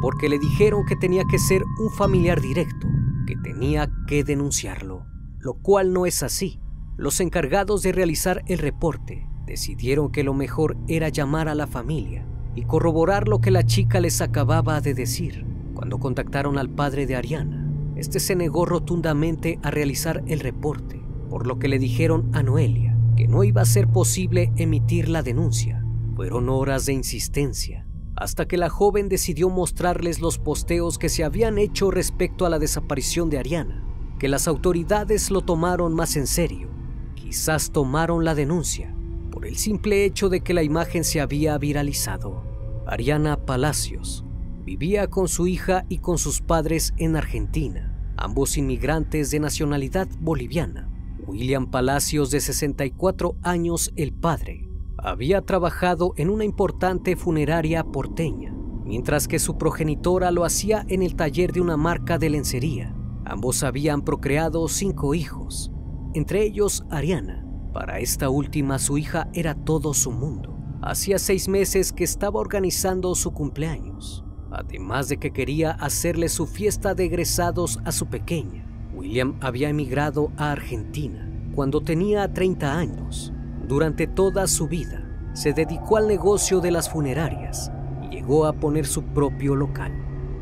porque 0.01 0.29
le 0.29 0.39
dijeron 0.39 0.85
que 0.85 0.95
tenía 0.95 1.23
que 1.25 1.39
ser 1.39 1.63
un 1.79 1.89
familiar 1.91 2.41
directo, 2.41 2.87
que 3.27 3.35
tenía 3.35 3.91
que 4.07 4.23
denunciarlo, 4.23 5.05
lo 5.39 5.55
cual 5.55 5.93
no 5.93 6.05
es 6.05 6.23
así. 6.23 6.59
Los 6.97 7.19
encargados 7.19 7.81
de 7.81 7.91
realizar 7.91 8.43
el 8.47 8.59
reporte 8.59 9.27
decidieron 9.45 10.11
que 10.11 10.23
lo 10.23 10.33
mejor 10.33 10.77
era 10.87 11.09
llamar 11.09 11.47
a 11.47 11.55
la 11.55 11.67
familia 11.67 12.25
y 12.55 12.63
corroborar 12.63 13.27
lo 13.27 13.39
que 13.39 13.51
la 13.51 13.65
chica 13.65 13.99
les 13.99 14.21
acababa 14.21 14.81
de 14.81 14.93
decir. 14.93 15.45
Cuando 15.73 15.99
contactaron 15.99 16.57
al 16.57 16.69
padre 16.69 17.05
de 17.05 17.15
Ariana, 17.15 17.71
este 17.95 18.19
se 18.19 18.35
negó 18.35 18.65
rotundamente 18.65 19.59
a 19.63 19.71
realizar 19.71 20.23
el 20.27 20.39
reporte, 20.39 21.01
por 21.29 21.47
lo 21.47 21.59
que 21.59 21.67
le 21.67 21.79
dijeron 21.79 22.29
a 22.33 22.43
Noelia 22.43 22.89
que 23.19 23.27
no 23.27 23.43
iba 23.43 23.61
a 23.61 23.65
ser 23.65 23.89
posible 23.89 24.53
emitir 24.55 25.09
la 25.09 25.23
denuncia. 25.23 25.83
Fueron 26.15 26.47
horas 26.47 26.85
de 26.85 26.93
insistencia, 26.93 27.85
hasta 28.19 28.49
que 28.49 28.57
la 28.57 28.69
joven 28.69 29.07
decidió 29.07 29.49
mostrarles 29.49 30.19
los 30.19 30.37
posteos 30.37 30.97
que 30.97 31.07
se 31.07 31.23
habían 31.23 31.57
hecho 31.57 31.89
respecto 31.89 32.45
a 32.45 32.49
la 32.49 32.59
desaparición 32.59 33.29
de 33.29 33.39
Ariana, 33.39 33.81
que 34.19 34.27
las 34.27 34.49
autoridades 34.49 35.31
lo 35.31 35.39
tomaron 35.39 35.95
más 35.95 36.17
en 36.17 36.27
serio. 36.27 36.67
Quizás 37.15 37.71
tomaron 37.71 38.25
la 38.25 38.35
denuncia 38.35 38.93
por 39.31 39.45
el 39.45 39.55
simple 39.55 40.03
hecho 40.03 40.27
de 40.27 40.41
que 40.41 40.53
la 40.53 40.63
imagen 40.63 41.05
se 41.05 41.21
había 41.21 41.57
viralizado. 41.57 42.43
Ariana 42.85 43.45
Palacios 43.45 44.25
vivía 44.65 45.07
con 45.07 45.29
su 45.29 45.47
hija 45.47 45.85
y 45.87 45.99
con 45.99 46.17
sus 46.17 46.41
padres 46.41 46.93
en 46.97 47.15
Argentina, 47.15 48.13
ambos 48.17 48.57
inmigrantes 48.57 49.31
de 49.31 49.39
nacionalidad 49.39 50.09
boliviana. 50.19 50.89
William 51.25 51.71
Palacios, 51.71 52.31
de 52.31 52.41
64 52.41 53.37
años, 53.43 53.93
el 53.95 54.11
padre, 54.11 54.68
había 55.03 55.41
trabajado 55.41 56.13
en 56.17 56.29
una 56.29 56.45
importante 56.45 57.15
funeraria 57.15 57.83
porteña, 57.83 58.53
mientras 58.85 59.27
que 59.27 59.39
su 59.39 59.57
progenitora 59.57 60.31
lo 60.31 60.45
hacía 60.45 60.85
en 60.87 61.03
el 61.03 61.15
taller 61.15 61.51
de 61.51 61.61
una 61.61 61.77
marca 61.77 62.17
de 62.17 62.29
lencería. 62.29 62.95
Ambos 63.25 63.63
habían 63.63 64.01
procreado 64.01 64.67
cinco 64.67 65.13
hijos, 65.13 65.71
entre 66.13 66.43
ellos 66.43 66.85
Ariana. 66.89 67.45
Para 67.73 67.99
esta 67.99 68.29
última 68.29 68.79
su 68.79 68.97
hija 68.97 69.29
era 69.33 69.53
todo 69.53 69.93
su 69.93 70.11
mundo. 70.11 70.57
Hacía 70.81 71.19
seis 71.19 71.47
meses 71.47 71.91
que 71.91 72.03
estaba 72.03 72.39
organizando 72.39 73.13
su 73.13 73.31
cumpleaños, 73.31 74.25
además 74.51 75.09
de 75.09 75.17
que 75.17 75.31
quería 75.31 75.71
hacerle 75.71 76.29
su 76.29 76.47
fiesta 76.47 76.95
de 76.95 77.05
egresados 77.05 77.79
a 77.85 77.91
su 77.91 78.07
pequeña. 78.07 78.65
William 78.95 79.37
había 79.41 79.69
emigrado 79.69 80.31
a 80.37 80.51
Argentina 80.51 81.29
cuando 81.53 81.81
tenía 81.81 82.33
30 82.33 82.77
años. 82.77 83.33
Durante 83.69 84.07
toda 84.07 84.47
su 84.47 84.67
vida 84.67 85.05
se 85.33 85.53
dedicó 85.53 85.97
al 85.97 86.07
negocio 86.07 86.59
de 86.59 86.71
las 86.71 86.89
funerarias 86.89 87.71
y 88.01 88.15
llegó 88.15 88.47
a 88.47 88.53
poner 88.53 88.87
su 88.87 89.03
propio 89.03 89.55
local. 89.55 89.93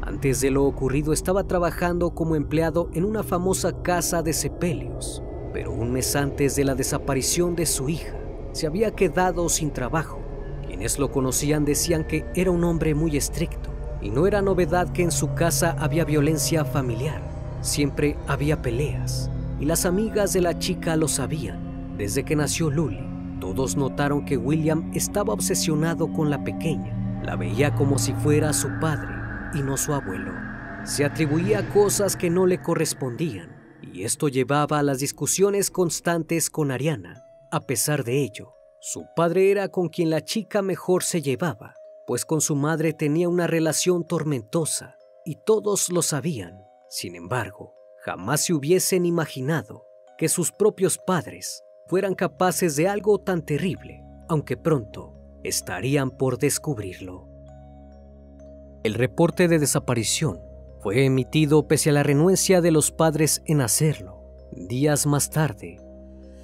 Antes 0.02 0.40
de 0.40 0.50
lo 0.50 0.64
ocurrido 0.64 1.12
estaba 1.12 1.44
trabajando 1.44 2.12
como 2.12 2.38
empleado 2.38 2.90
en 2.94 3.04
una 3.04 3.24
famosa 3.24 3.84
casa 3.84 4.24
de 4.24 4.32
sepelios, 4.32 5.22
pero 5.52 5.74
un 5.74 5.92
mes 5.92 6.16
antes 6.16 6.56
de 6.56 6.64
la 6.64 6.74
desaparición 6.74 7.54
de 7.58 7.66
su 7.66 7.90
hija 7.90 8.18
se 8.54 8.66
había 8.66 8.92
quedado 8.92 9.50
sin 9.50 9.72
trabajo. 9.72 10.22
Quienes 10.66 10.98
lo 10.98 11.12
conocían 11.12 11.66
decían 11.66 12.08
que 12.08 12.24
era 12.34 12.52
un 12.52 12.64
hombre 12.64 12.96
muy 12.96 13.18
estricto 13.18 13.72
y 14.02 14.10
no 14.10 14.26
era 14.26 14.42
novedad 14.42 14.94
que 14.94 15.04
en 15.04 15.12
su 15.12 15.34
casa 15.34 15.76
había 15.78 16.06
violencia 16.06 16.64
familiar 16.64 17.22
Siempre 17.60 18.16
había 18.26 18.62
peleas 18.62 19.30
y 19.60 19.66
las 19.66 19.86
amigas 19.86 20.32
de 20.32 20.40
la 20.40 20.58
chica 20.58 20.96
lo 20.96 21.10
sabían. 21.10 21.98
Desde 21.98 22.24
que 22.24 22.36
nació 22.36 22.70
Luli, 22.70 23.07
todos 23.40 23.76
notaron 23.76 24.26
que 24.26 24.38
William 24.38 24.92
estaba 24.94 25.34
obsesionado 25.34 26.12
con 26.12 26.30
la 26.30 26.44
pequeña. 26.44 27.22
La 27.24 27.36
veía 27.36 27.76
como 27.76 27.98
si 27.98 28.14
fuera 28.14 28.54
su 28.54 28.70
padre 28.80 29.14
y 29.54 29.62
no 29.62 29.78
su 29.78 29.94
abuelo. 29.94 30.32
Se 30.86 31.04
atribuía 31.04 31.68
cosas 31.70 32.16
que 32.16 32.30
no 32.30 32.46
le 32.46 32.62
correspondían 32.62 33.58
y 33.94 34.04
esto 34.04 34.28
llevaba 34.28 34.80
a 34.80 34.84
las 34.84 35.00
discusiones 35.00 35.72
constantes 35.72 36.50
con 36.50 36.72
Ariana. 36.72 37.26
A 37.52 37.62
pesar 37.62 38.04
de 38.04 38.22
ello, 38.24 38.54
su 38.80 39.06
padre 39.16 39.52
era 39.52 39.70
con 39.70 39.90
quien 39.90 40.10
la 40.10 40.22
chica 40.24 40.62
mejor 40.62 41.04
se 41.04 41.22
llevaba, 41.22 41.74
pues 42.06 42.26
con 42.26 42.42
su 42.42 42.56
madre 42.56 42.94
tenía 42.94 43.28
una 43.28 43.48
relación 43.48 44.06
tormentosa 44.06 44.98
y 45.26 45.36
todos 45.46 45.90
lo 45.90 46.02
sabían. 46.02 46.64
Sin 46.90 47.16
embargo, 47.16 47.74
jamás 48.06 48.46
se 48.46 48.54
hubiesen 48.54 49.06
imaginado 49.06 49.86
que 50.18 50.30
sus 50.30 50.52
propios 50.52 50.98
padres 50.98 51.64
fueran 51.88 52.16
capaces 52.16 52.76
de 52.76 52.88
algo 52.88 53.20
tan 53.20 53.42
terrible, 53.42 54.04
aunque 54.28 54.58
pronto 54.58 55.14
estarían 55.44 56.12
por 56.12 56.38
descubrirlo. 56.38 57.28
El 58.84 58.94
reporte 58.94 59.48
de 59.48 59.60
desaparición 59.60 60.40
fue 60.82 61.06
emitido 61.06 61.68
pese 61.68 61.90
a 61.90 61.94
la 61.94 62.04
renuencia 62.04 62.62
de 62.62 62.72
los 62.72 62.92
padres 62.92 63.42
en 63.46 63.62
hacerlo. 63.62 64.22
Días 64.52 65.06
más 65.06 65.30
tarde, 65.30 65.80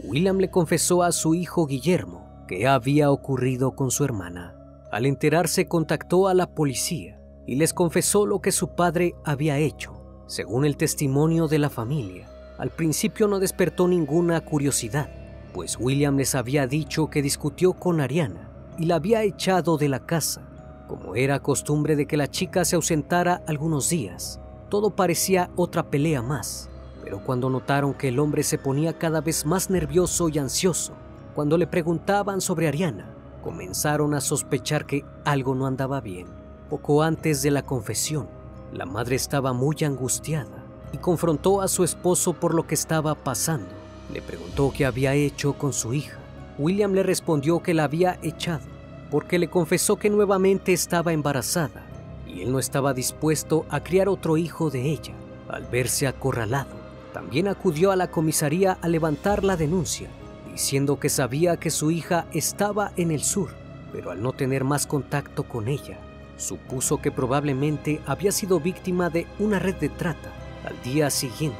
William 0.04 0.38
le 0.40 0.50
confesó 0.50 1.04
a 1.04 1.12
su 1.12 1.36
hijo 1.36 1.66
Guillermo 1.66 2.46
que 2.48 2.68
había 2.68 3.12
ocurrido 3.12 3.76
con 3.76 3.92
su 3.92 4.04
hermana. 4.04 4.56
Al 4.92 5.06
enterarse 5.06 5.68
contactó 5.68 6.28
a 6.28 6.34
la 6.34 6.54
policía 6.54 7.20
y 7.46 7.56
les 7.56 7.74
confesó 7.74 8.26
lo 8.26 8.42
que 8.42 8.52
su 8.52 8.76
padre 8.76 9.16
había 9.24 9.58
hecho. 9.58 9.94
Según 10.28 10.66
el 10.66 10.78
testimonio 10.78 11.48
de 11.48 11.60
la 11.60 11.70
familia, 11.70 12.30
al 12.58 12.70
principio 12.70 13.28
no 13.28 13.40
despertó 13.40 13.88
ninguna 13.88 14.42
curiosidad, 14.42 15.10
pues 15.54 15.78
William 15.80 16.18
les 16.18 16.36
había 16.36 16.68
dicho 16.68 17.10
que 17.10 17.22
discutió 17.22 17.74
con 17.74 18.02
Ariana 18.02 18.50
y 18.78 18.86
la 18.86 18.96
había 18.96 19.24
echado 19.24 19.78
de 19.78 19.88
la 19.88 20.06
casa. 20.06 20.42
Como 20.88 21.16
era 21.16 21.40
costumbre 21.42 21.96
de 21.96 22.08
que 22.08 22.18
la 22.18 22.28
chica 22.28 22.66
se 22.66 22.76
ausentara 22.76 23.44
algunos 23.48 23.90
días, 23.90 24.40
todo 24.70 24.90
parecía 24.90 25.52
otra 25.56 25.84
pelea 25.84 26.22
más. 26.22 26.70
Pero 27.04 27.24
cuando 27.24 27.50
notaron 27.50 27.94
que 27.94 28.08
el 28.08 28.20
hombre 28.20 28.44
se 28.44 28.58
ponía 28.58 28.98
cada 28.98 29.22
vez 29.22 29.46
más 29.46 29.70
nervioso 29.70 30.30
y 30.30 30.40
ansioso, 30.40 30.94
cuando 31.36 31.58
le 31.58 31.68
preguntaban 31.68 32.42
sobre 32.42 32.68
Ariana, 32.68 33.14
comenzaron 33.44 34.14
a 34.14 34.22
sospechar 34.22 34.86
que 34.86 35.06
algo 35.26 35.54
no 35.54 35.68
andaba 35.68 36.02
bien. 36.02 36.28
Poco 36.70 37.04
antes 37.04 37.42
de 37.44 37.52
la 37.52 37.62
confesión, 37.62 38.28
la 38.72 38.86
madre 38.86 39.16
estaba 39.16 39.54
muy 39.54 39.76
angustiada 39.84 40.64
y 40.92 40.98
confrontó 40.98 41.62
a 41.62 41.68
su 41.68 41.84
esposo 41.84 42.34
por 42.34 42.54
lo 42.54 42.66
que 42.66 42.76
estaba 42.76 43.14
pasando. 43.16 43.83
Le 44.14 44.22
preguntó 44.22 44.72
qué 44.76 44.86
había 44.86 45.16
hecho 45.16 45.54
con 45.54 45.74
su 45.74 45.96
hija. 45.96 46.20
William 46.60 46.94
le 46.94 47.02
respondió 47.02 47.64
que 47.64 47.74
la 47.74 47.86
había 47.86 48.20
echado 48.22 48.62
porque 49.10 49.40
le 49.40 49.50
confesó 49.50 49.96
que 49.96 50.12
nuevamente 50.12 50.72
estaba 50.72 51.14
embarazada 51.14 51.84
y 52.28 52.42
él 52.42 52.52
no 52.52 52.60
estaba 52.60 52.94
dispuesto 52.94 53.66
a 53.70 53.84
criar 53.84 54.08
otro 54.10 54.38
hijo 54.38 54.70
de 54.70 54.92
ella. 54.92 55.14
Al 55.50 55.66
verse 55.66 56.06
acorralado, 56.06 56.76
también 57.12 57.48
acudió 57.48 57.92
a 57.92 57.96
la 57.96 58.12
comisaría 58.12 58.78
a 58.82 58.88
levantar 58.88 59.44
la 59.44 59.56
denuncia, 59.56 60.10
diciendo 60.52 61.00
que 61.00 61.10
sabía 61.10 61.58
que 61.58 61.72
su 61.72 61.90
hija 61.90 62.26
estaba 62.34 62.92
en 62.98 63.12
el 63.12 63.24
sur, 63.24 63.50
pero 63.92 64.12
al 64.12 64.22
no 64.22 64.34
tener 64.34 64.64
más 64.64 64.88
contacto 64.88 65.44
con 65.44 65.68
ella, 65.68 65.98
supuso 66.38 67.02
que 67.02 67.12
probablemente 67.12 68.02
había 68.06 68.32
sido 68.32 68.60
víctima 68.60 69.10
de 69.10 69.28
una 69.38 69.60
red 69.60 69.76
de 69.76 69.90
trata. 69.90 70.32
Al 70.66 70.82
día 70.82 71.10
siguiente, 71.10 71.58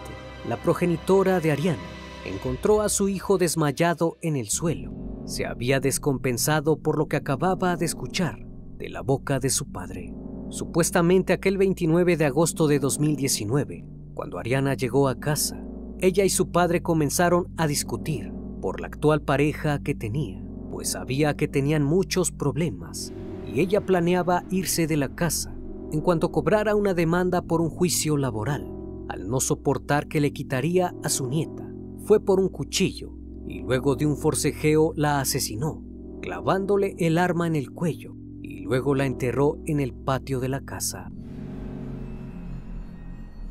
la 0.48 0.58
progenitora 0.58 1.40
de 1.40 1.52
Ariana 1.52 1.93
encontró 2.26 2.82
a 2.82 2.90
su 2.90 3.10
hijo 3.10 3.38
desmayado 3.38 4.18
en 4.22 4.36
el 4.36 4.50
suelo. 4.50 4.94
Se 5.26 5.46
había 5.46 5.80
descompensado 5.80 6.78
por 6.78 6.98
lo 6.98 7.08
que 7.08 7.18
acababa 7.18 7.76
de 7.76 7.86
escuchar 7.86 8.46
de 8.78 8.90
la 8.90 9.02
boca 9.02 9.40
de 9.40 9.50
su 9.50 9.72
padre. 9.72 10.14
Supuestamente 10.50 11.34
aquel 11.34 11.58
29 11.58 12.18
de 12.18 12.26
agosto 12.26 12.68
de 12.68 12.80
2019, 12.80 13.86
cuando 14.14 14.38
Ariana 14.38 14.74
llegó 14.74 15.08
a 15.08 15.20
casa, 15.20 15.64
ella 16.00 16.26
y 16.26 16.30
su 16.30 16.52
padre 16.52 16.82
comenzaron 16.82 17.48
a 17.58 17.66
discutir 17.66 18.32
por 18.62 18.82
la 18.82 18.88
actual 18.88 19.22
pareja 19.22 19.80
que 19.80 19.96
tenía, 19.96 20.44
pues 20.70 20.92
sabía 20.92 21.36
que 21.36 21.48
tenían 21.48 21.84
muchos 21.84 22.32
problemas 22.32 23.14
y 23.46 23.60
ella 23.62 23.86
planeaba 23.86 24.44
irse 24.50 24.88
de 24.88 24.98
la 24.98 25.16
casa 25.16 25.56
en 25.92 26.02
cuanto 26.02 26.32
cobrara 26.32 26.76
una 26.76 26.94
demanda 26.94 27.42
por 27.42 27.62
un 27.62 27.70
juicio 27.70 28.18
laboral. 28.18 28.70
Al 29.10 29.30
no 29.30 29.40
soportar 29.40 30.08
que 30.08 30.20
le 30.20 30.34
quitaría 30.34 30.96
a 31.04 31.10
su 31.10 31.28
nieta, 31.28 31.63
fue 32.04 32.20
por 32.20 32.40
un 32.40 32.50
cuchillo 32.50 33.14
y 33.48 33.62
luego 33.62 33.96
de 33.96 34.06
un 34.06 34.18
forcejeo 34.18 34.94
la 34.96 35.22
asesinó, 35.22 35.82
clavándole 36.22 36.96
el 37.00 37.18
arma 37.18 37.48
en 37.48 37.56
el 37.56 37.72
cuello 37.72 38.16
y 38.42 38.60
luego 38.60 38.94
la 38.94 39.06
enterró 39.06 39.58
en 39.66 39.80
el 39.80 39.94
patio 39.94 40.40
de 40.40 40.50
la 40.50 40.62
casa. 40.62 41.12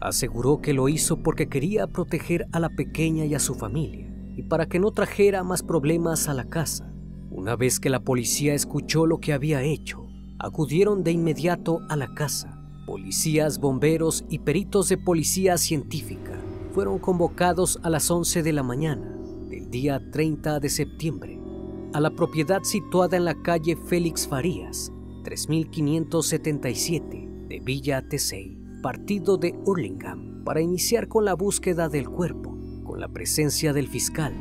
Aseguró 0.01 0.61
que 0.61 0.75
lo 0.75 0.89
hizo 0.89 1.23
porque 1.23 1.49
quería 1.49 1.87
proteger 1.87 2.47
a 2.53 2.61
la 2.61 2.69
pequeña 2.69 3.25
y 3.25 3.35
a 3.35 3.39
su 3.39 3.55
familia 3.55 4.13
y 4.37 4.43
para 4.43 4.67
que 4.67 4.79
no 4.79 4.91
trajera 4.91 5.45
más 5.45 5.63
problemas 5.63 6.29
a 6.29 6.35
la 6.35 6.45
casa. 6.45 6.93
Una 7.31 7.57
vez 7.57 7.81
que 7.81 7.89
la 7.89 8.01
policía 8.01 8.53
escuchó 8.53 9.07
lo 9.07 9.19
que 9.19 9.33
había 9.33 9.63
hecho, 9.63 10.07
acudieron 10.39 11.05
de 11.05 11.13
inmediato 11.13 11.81
a 11.89 11.97
la 11.97 12.13
casa. 12.15 12.59
Policías, 12.85 13.59
bomberos 13.59 14.25
y 14.29 14.41
peritos 14.41 14.89
de 14.89 14.99
policía 14.99 15.57
científica 15.57 16.43
fueron 16.73 16.99
convocados 16.99 17.79
a 17.83 17.91
las 17.91 18.11
11 18.11 18.43
de 18.43 18.53
la 18.53 18.63
mañana 18.63 19.17
del 19.49 19.71
día 19.71 20.11
30 20.11 20.61
de 20.61 20.69
septiembre 20.69 21.41
a 21.93 22.01
la 22.01 22.11
propiedad 22.11 22.63
situada 22.63 23.17
en 23.17 23.25
la 23.27 23.43
calle 23.43 23.77
Félix 23.77 24.27
Farías, 24.27 24.91
3577 25.25 27.29
de 27.49 27.61
Villa 27.61 28.09
Tesey, 28.09 28.57
partido 28.83 29.37
de 29.37 29.55
Hurlingham, 29.65 30.43
para 30.45 30.63
iniciar 30.63 31.09
con 31.09 31.27
la 31.27 31.35
búsqueda 31.35 31.91
del 31.91 32.09
cuerpo, 32.09 32.57
con 32.85 32.99
la 32.99 33.09
presencia 33.09 33.75
del 33.75 33.89
fiscal, 33.89 34.33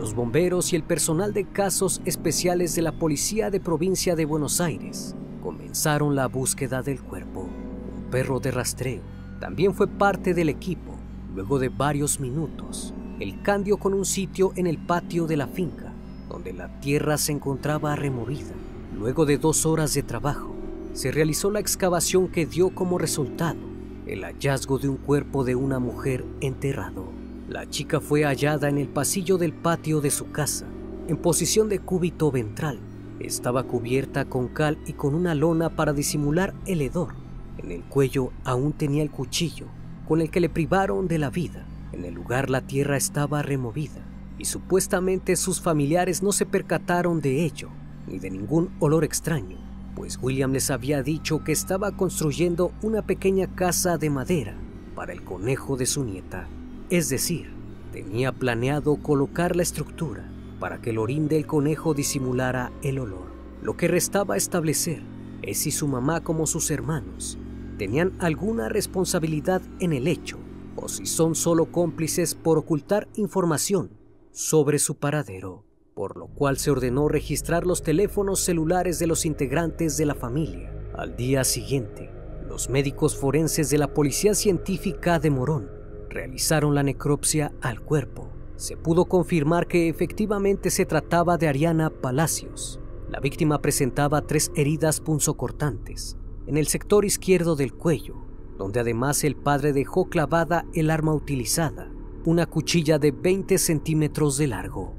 los 0.00 0.14
bomberos 0.14 0.72
y 0.72 0.76
el 0.76 0.82
personal 0.82 1.34
de 1.34 1.44
casos 1.44 2.00
especiales 2.06 2.74
de 2.74 2.82
la 2.82 2.92
Policía 2.92 3.50
de 3.50 3.60
Provincia 3.60 4.16
de 4.16 4.24
Buenos 4.24 4.60
Aires. 4.60 5.14
Comenzaron 5.42 6.14
la 6.14 6.26
búsqueda 6.26 6.82
del 6.82 7.02
cuerpo. 7.02 7.42
Un 7.42 8.10
perro 8.10 8.40
de 8.40 8.50
rastreo 8.50 9.02
también 9.40 9.74
fue 9.74 9.88
parte 9.88 10.32
del 10.32 10.48
equipo. 10.48 10.89
Luego 11.34 11.58
de 11.58 11.68
varios 11.68 12.20
minutos, 12.20 12.92
el 13.20 13.42
candio 13.42 13.76
con 13.76 13.94
un 13.94 14.04
sitio 14.04 14.52
en 14.56 14.66
el 14.66 14.78
patio 14.78 15.26
de 15.26 15.36
la 15.36 15.46
finca 15.46 15.90
donde 16.30 16.52
la 16.52 16.68
tierra 16.80 17.18
se 17.18 17.32
encontraba 17.32 17.96
removida. 17.96 18.54
Luego 18.96 19.26
de 19.26 19.36
dos 19.36 19.66
horas 19.66 19.92
de 19.94 20.02
trabajo, 20.02 20.54
se 20.94 21.10
realizó 21.10 21.50
la 21.50 21.60
excavación 21.60 22.28
que 22.28 22.46
dio 22.46 22.70
como 22.70 22.98
resultado 22.98 23.58
el 24.06 24.24
hallazgo 24.24 24.78
de 24.78 24.88
un 24.88 24.96
cuerpo 24.96 25.44
de 25.44 25.54
una 25.54 25.78
mujer 25.78 26.24
enterrado. 26.40 27.04
La 27.48 27.68
chica 27.68 28.00
fue 28.00 28.24
hallada 28.24 28.68
en 28.68 28.78
el 28.78 28.88
pasillo 28.88 29.38
del 29.38 29.52
patio 29.52 30.00
de 30.00 30.10
su 30.10 30.30
casa, 30.30 30.66
en 31.06 31.16
posición 31.16 31.68
de 31.68 31.78
cúbito 31.78 32.30
ventral. 32.30 32.80
Estaba 33.20 33.64
cubierta 33.64 34.24
con 34.24 34.48
cal 34.48 34.78
y 34.86 34.94
con 34.94 35.14
una 35.14 35.34
lona 35.34 35.76
para 35.76 35.92
disimular 35.92 36.54
el 36.66 36.82
hedor. 36.82 37.14
En 37.58 37.70
el 37.70 37.82
cuello 37.82 38.32
aún 38.44 38.72
tenía 38.72 39.02
el 39.02 39.10
cuchillo 39.10 39.66
con 40.10 40.20
el 40.20 40.32
que 40.32 40.40
le 40.40 40.48
privaron 40.48 41.06
de 41.06 41.18
la 41.18 41.30
vida. 41.30 41.64
En 41.92 42.04
el 42.04 42.14
lugar 42.14 42.50
la 42.50 42.62
tierra 42.62 42.96
estaba 42.96 43.42
removida 43.42 44.04
y 44.38 44.46
supuestamente 44.46 45.36
sus 45.36 45.60
familiares 45.60 46.20
no 46.20 46.32
se 46.32 46.46
percataron 46.46 47.20
de 47.20 47.44
ello 47.44 47.68
ni 48.08 48.18
de 48.18 48.28
ningún 48.28 48.70
olor 48.80 49.04
extraño, 49.04 49.56
pues 49.94 50.18
William 50.20 50.52
les 50.52 50.72
había 50.72 51.04
dicho 51.04 51.44
que 51.44 51.52
estaba 51.52 51.96
construyendo 51.96 52.72
una 52.82 53.02
pequeña 53.02 53.54
casa 53.54 53.98
de 53.98 54.10
madera 54.10 54.56
para 54.96 55.12
el 55.12 55.22
conejo 55.22 55.76
de 55.76 55.86
su 55.86 56.02
nieta. 56.02 56.48
Es 56.88 57.08
decir, 57.08 57.52
tenía 57.92 58.32
planeado 58.32 58.96
colocar 58.96 59.54
la 59.54 59.62
estructura 59.62 60.28
para 60.58 60.80
que 60.80 60.90
el 60.90 60.98
orín 60.98 61.28
del 61.28 61.46
conejo 61.46 61.94
disimulara 61.94 62.72
el 62.82 62.98
olor. 62.98 63.30
Lo 63.62 63.76
que 63.76 63.86
restaba 63.86 64.36
establecer 64.36 65.04
es 65.42 65.58
si 65.58 65.70
su 65.70 65.86
mamá 65.86 66.20
como 66.20 66.48
sus 66.48 66.72
hermanos 66.72 67.38
tenían 67.80 68.12
alguna 68.18 68.68
responsabilidad 68.68 69.62
en 69.78 69.94
el 69.94 70.06
hecho 70.06 70.36
o 70.76 70.86
si 70.86 71.06
son 71.06 71.34
solo 71.34 71.72
cómplices 71.72 72.34
por 72.34 72.58
ocultar 72.58 73.08
información 73.14 73.96
sobre 74.32 74.78
su 74.78 74.96
paradero, 74.96 75.64
por 75.94 76.18
lo 76.18 76.26
cual 76.26 76.58
se 76.58 76.70
ordenó 76.70 77.08
registrar 77.08 77.64
los 77.64 77.82
teléfonos 77.82 78.40
celulares 78.40 78.98
de 78.98 79.06
los 79.06 79.24
integrantes 79.24 79.96
de 79.96 80.04
la 80.04 80.14
familia. 80.14 80.70
Al 80.94 81.16
día 81.16 81.42
siguiente, 81.42 82.10
los 82.46 82.68
médicos 82.68 83.16
forenses 83.16 83.70
de 83.70 83.78
la 83.78 83.94
Policía 83.94 84.34
Científica 84.34 85.18
de 85.18 85.30
Morón 85.30 85.70
realizaron 86.10 86.74
la 86.74 86.82
necropsia 86.82 87.50
al 87.62 87.80
cuerpo. 87.80 88.28
Se 88.56 88.76
pudo 88.76 89.06
confirmar 89.06 89.66
que 89.66 89.88
efectivamente 89.88 90.68
se 90.68 90.84
trataba 90.84 91.38
de 91.38 91.48
Ariana 91.48 91.88
Palacios. 91.88 92.78
La 93.08 93.20
víctima 93.20 93.62
presentaba 93.62 94.20
tres 94.20 94.52
heridas 94.54 95.00
punzocortantes 95.00 96.18
en 96.50 96.56
el 96.56 96.66
sector 96.66 97.04
izquierdo 97.04 97.54
del 97.54 97.72
cuello, 97.72 98.16
donde 98.58 98.80
además 98.80 99.22
el 99.22 99.36
padre 99.36 99.72
dejó 99.72 100.06
clavada 100.06 100.66
el 100.74 100.90
arma 100.90 101.14
utilizada 101.14 101.92
una 102.24 102.44
cuchilla 102.46 102.98
de 102.98 103.12
20 103.12 103.56
centímetros 103.56 104.36
de 104.36 104.48
largo. 104.48 104.96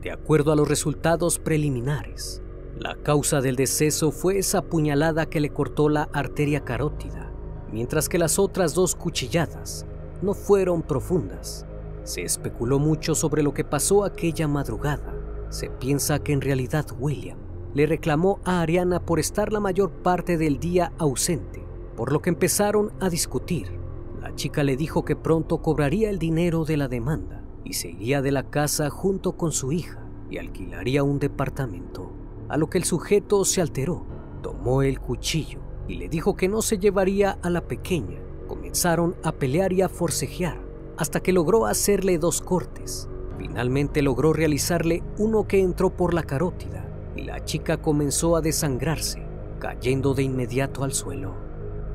De 0.00 0.12
acuerdo 0.12 0.52
a 0.52 0.56
los 0.56 0.68
resultados 0.68 1.40
preliminares, 1.40 2.42
la 2.78 2.94
causa 2.94 3.40
del 3.40 3.56
deceso 3.56 4.12
fue 4.12 4.38
esa 4.38 4.62
puñalada 4.62 5.26
que 5.26 5.40
le 5.40 5.50
cortó 5.50 5.88
la 5.88 6.04
arteria 6.12 6.60
carótida, 6.60 7.32
mientras 7.72 8.08
que 8.08 8.18
las 8.18 8.38
otras 8.38 8.74
dos 8.74 8.94
cuchilladas 8.94 9.84
no 10.22 10.32
fueron 10.32 10.82
profundas. 10.82 11.66
Se 12.04 12.22
especuló 12.22 12.78
mucho 12.78 13.16
sobre 13.16 13.42
lo 13.42 13.52
que 13.52 13.64
pasó 13.64 14.04
aquella 14.04 14.46
madrugada. 14.46 15.12
Se 15.48 15.70
piensa 15.70 16.20
que 16.20 16.32
en 16.32 16.40
realidad 16.40 16.86
William 17.00 17.51
le 17.74 17.86
reclamó 17.86 18.40
a 18.44 18.60
Ariana 18.60 19.00
por 19.00 19.18
estar 19.18 19.52
la 19.52 19.60
mayor 19.60 19.90
parte 19.90 20.36
del 20.36 20.58
día 20.58 20.92
ausente, 20.98 21.64
por 21.96 22.12
lo 22.12 22.20
que 22.20 22.30
empezaron 22.30 22.92
a 23.00 23.08
discutir 23.08 23.82
la 24.22 24.36
chica 24.36 24.62
le 24.62 24.76
dijo 24.76 25.04
que 25.04 25.16
pronto 25.16 25.58
cobraría 25.58 26.08
el 26.08 26.20
dinero 26.20 26.64
de 26.64 26.76
la 26.76 26.86
demanda 26.86 27.42
y 27.64 27.72
se 27.72 27.90
iría 27.90 28.22
de 28.22 28.30
la 28.30 28.44
casa 28.44 28.88
junto 28.88 29.36
con 29.36 29.50
su 29.50 29.72
hija 29.72 30.06
y 30.30 30.38
alquilaría 30.38 31.02
un 31.02 31.18
departamento. 31.18 32.12
A 32.48 32.56
lo 32.56 32.70
que 32.70 32.78
el 32.78 32.84
sujeto 32.84 33.44
se 33.44 33.60
alteró, 33.60 34.06
tomó 34.40 34.82
el 34.82 35.00
cuchillo 35.00 35.58
y 35.88 35.96
le 35.96 36.08
dijo 36.08 36.36
que 36.36 36.48
no 36.48 36.62
se 36.62 36.78
llevaría 36.78 37.36
a 37.42 37.50
la 37.50 37.66
pequeña. 37.66 38.20
Comenzaron 38.46 39.16
a 39.24 39.32
pelear 39.32 39.72
y 39.72 39.82
a 39.82 39.88
forcejear 39.88 40.62
hasta 40.96 41.18
que 41.18 41.32
logró 41.32 41.66
hacerle 41.66 42.18
dos 42.18 42.42
cortes. 42.42 43.08
Finalmente 43.38 44.02
logró 44.02 44.32
realizarle 44.32 45.02
uno 45.18 45.48
que 45.48 45.60
entró 45.60 45.90
por 45.90 46.14
la 46.14 46.22
carótida 46.22 46.81
y 47.16 47.22
la 47.22 47.44
chica 47.44 47.76
comenzó 47.76 48.36
a 48.36 48.40
desangrarse, 48.40 49.22
cayendo 49.58 50.14
de 50.14 50.22
inmediato 50.22 50.84
al 50.84 50.92
suelo. 50.92 51.34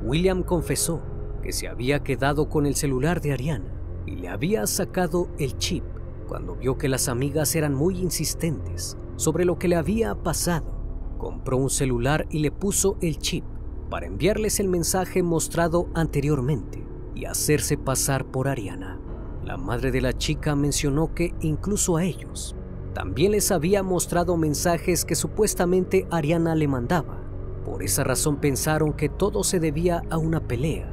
William 0.02 0.42
confesó 0.42 1.02
que 1.42 1.52
se 1.52 1.68
había 1.68 2.02
quedado 2.02 2.48
con 2.48 2.66
el 2.66 2.74
celular 2.74 3.20
de 3.20 3.32
Ariana 3.32 3.72
y 4.06 4.16
le 4.16 4.28
había 4.28 4.66
sacado 4.66 5.28
el 5.38 5.56
chip 5.56 5.84
cuando 6.28 6.56
vio 6.56 6.76
que 6.76 6.88
las 6.88 7.08
amigas 7.08 7.54
eran 7.56 7.74
muy 7.74 7.98
insistentes 7.98 8.96
sobre 9.16 9.44
lo 9.44 9.58
que 9.58 9.68
le 9.68 9.76
había 9.76 10.14
pasado. 10.14 10.76
Compró 11.18 11.56
un 11.56 11.70
celular 11.70 12.26
y 12.30 12.38
le 12.38 12.50
puso 12.50 12.96
el 13.00 13.18
chip 13.18 13.44
para 13.90 14.06
enviarles 14.06 14.60
el 14.60 14.68
mensaje 14.68 15.22
mostrado 15.22 15.88
anteriormente 15.94 16.84
y 17.14 17.24
hacerse 17.24 17.76
pasar 17.76 18.26
por 18.26 18.46
Ariana. 18.46 19.00
La 19.44 19.56
madre 19.56 19.90
de 19.90 20.02
la 20.02 20.12
chica 20.12 20.54
mencionó 20.54 21.14
que 21.14 21.34
incluso 21.40 21.96
a 21.96 22.04
ellos 22.04 22.54
también 22.94 23.32
les 23.32 23.50
había 23.50 23.82
mostrado 23.82 24.36
mensajes 24.36 25.04
que 25.04 25.14
supuestamente 25.14 26.06
Ariana 26.10 26.54
le 26.54 26.68
mandaba. 26.68 27.18
Por 27.64 27.82
esa 27.82 28.04
razón 28.04 28.36
pensaron 28.36 28.92
que 28.92 29.08
todo 29.08 29.44
se 29.44 29.60
debía 29.60 30.02
a 30.10 30.18
una 30.18 30.40
pelea 30.40 30.90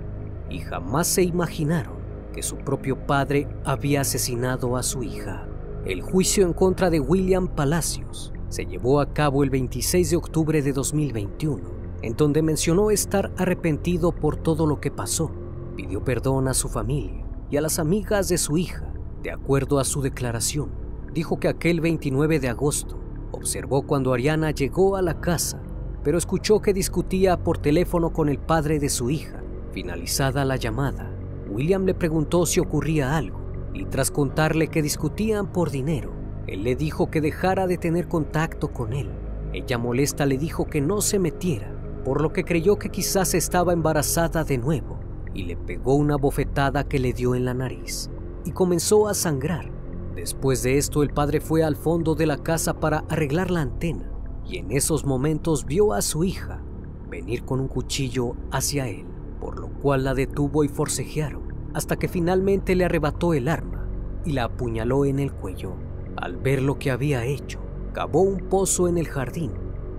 y 0.49 0.60
jamás 0.60 1.08
se 1.08 1.23
imaginaron 1.23 1.95
que 2.34 2.43
su 2.43 2.58
propio 2.58 3.08
padre 3.08 3.47
había 3.63 4.01
asesinado 4.01 4.75
a 4.75 4.84
su 4.84 5.03
hija. 5.03 5.47
El 5.86 6.01
juicio 6.01 6.45
en 6.45 6.53
contra 6.53 6.89
de 6.89 6.99
William 6.99 7.47
Palacios 7.47 8.34
se 8.49 8.65
llevó 8.65 8.99
a 8.99 9.13
cabo 9.13 9.43
el 9.43 9.49
26 9.49 10.10
de 10.12 10.17
octubre 10.17 10.62
de 10.62 10.73
2021, 10.73 11.63
en 12.01 12.15
donde 12.15 12.41
mencionó 12.41 12.91
estar 12.91 13.31
arrepentido 13.38 14.12
por 14.12 14.38
todo 14.38 14.67
lo 14.67 14.79
que 14.79 14.91
pasó. 14.91 15.31
Pidió 15.75 16.03
perdón 16.03 16.47
a 16.47 16.53
su 16.53 16.69
familia 16.69 17.25
y 17.49 17.58
a 17.58 17.62
las 17.62 17.79
amigas 17.79 18.27
de 18.27 18.38
su 18.38 18.58
hija. 18.58 18.93
De 19.23 19.31
acuerdo 19.31 19.79
a 19.79 19.86
su 19.86 20.01
declaración, 20.01 20.69
dijo 21.15 21.39
que 21.39 21.47
aquel 21.47 21.82
29 21.82 22.39
de 22.39 22.49
agosto 22.49 22.99
observó 23.32 23.82
cuando 23.82 24.13
Ariana 24.13 24.51
llegó 24.51 24.95
a 24.95 25.01
la 25.01 25.19
casa 25.19 25.60
pero 26.06 26.19
escuchó 26.19 26.62
que 26.62 26.71
discutía 26.71 27.36
por 27.36 27.58
teléfono 27.58 28.13
con 28.13 28.30
el 28.30 28.38
padre 28.38 28.78
de 28.78 28.89
su 28.89 29.10
hija. 29.10 29.41
Finalizada 29.71 30.45
la 30.45 30.56
llamada, 30.56 31.12
William 31.49 31.84
le 31.84 31.95
preguntó 31.95 32.45
si 32.45 32.60
ocurría 32.60 33.17
algo 33.17 33.41
y 33.73 33.86
tras 33.86 34.12
contarle 34.12 34.67
que 34.67 34.84
discutían 34.84 35.51
por 35.51 35.71
dinero, 35.71 36.13
él 36.45 36.63
le 36.63 36.75
dijo 36.75 37.10
que 37.10 37.21
dejara 37.21 37.65
de 37.65 37.80
tener 37.80 38.08
contacto 38.08 38.71
con 38.71 38.93
él. 38.93 39.10
Ella 39.51 39.80
molesta 39.80 40.28
le 40.28 40.38
dijo 40.38 40.67
que 40.67 40.80
no 40.80 41.01
se 41.01 41.17
metiera, 41.17 41.75
por 42.06 42.21
lo 42.21 42.32
que 42.32 42.43
creyó 42.43 42.78
que 42.78 42.89
quizás 42.89 43.34
estaba 43.34 43.73
embarazada 43.73 44.43
de 44.43 44.60
nuevo 44.60 44.99
y 45.34 45.45
le 45.45 45.58
pegó 45.58 45.95
una 45.95 46.17
bofetada 46.17 46.84
que 46.84 46.99
le 46.99 47.13
dio 47.13 47.34
en 47.34 47.45
la 47.45 47.56
nariz 47.56 48.12
y 48.45 48.51
comenzó 48.51 49.08
a 49.08 49.15
sangrar. 49.15 49.74
Después 50.15 50.63
de 50.63 50.78
esto 50.78 51.04
el 51.04 51.10
padre 51.10 51.41
fue 51.41 51.62
al 51.63 51.75
fondo 51.75 52.15
de 52.15 52.25
la 52.25 52.38
casa 52.38 52.80
para 52.80 52.99
arreglar 53.10 53.51
la 53.51 53.62
antena 53.62 54.10
y 54.45 54.58
en 54.58 54.71
esos 54.71 55.06
momentos 55.06 55.65
vio 55.65 55.91
a 55.91 56.01
su 56.01 56.23
hija 56.23 56.63
venir 57.10 57.43
con 57.43 57.60
un 57.60 57.67
cuchillo 57.67 58.36
hacia 58.49 58.88
él, 58.88 59.06
por 59.41 59.60
lo 59.60 59.69
cual 59.73 60.06
la 60.06 60.13
detuvo 60.13 60.63
y 60.63 60.69
forcejearon 60.69 61.54
hasta 61.73 61.97
que 61.97 62.08
finalmente 62.08 62.75
le 62.75 62.86
arrebató 62.86 63.34
el 63.34 63.49
arma 63.49 63.86
y 64.23 64.32
la 64.32 64.45
apuñaló 64.45 65.04
en 65.04 65.19
el 65.19 65.34
cuello. 65.34 65.73
Al 66.15 66.38
ver 66.38 66.62
lo 66.62 66.80
que 66.80 66.91
había 66.91 67.25
hecho, 67.25 67.60
cavó 67.91 68.21
un 68.21 68.38
pozo 68.38 68.88
en 68.88 68.97
el 68.97 69.10
jardín 69.10 69.51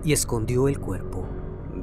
y 0.03 0.13
escondió 0.13 0.67
el 0.67 0.79
cuerpo. 0.79 1.25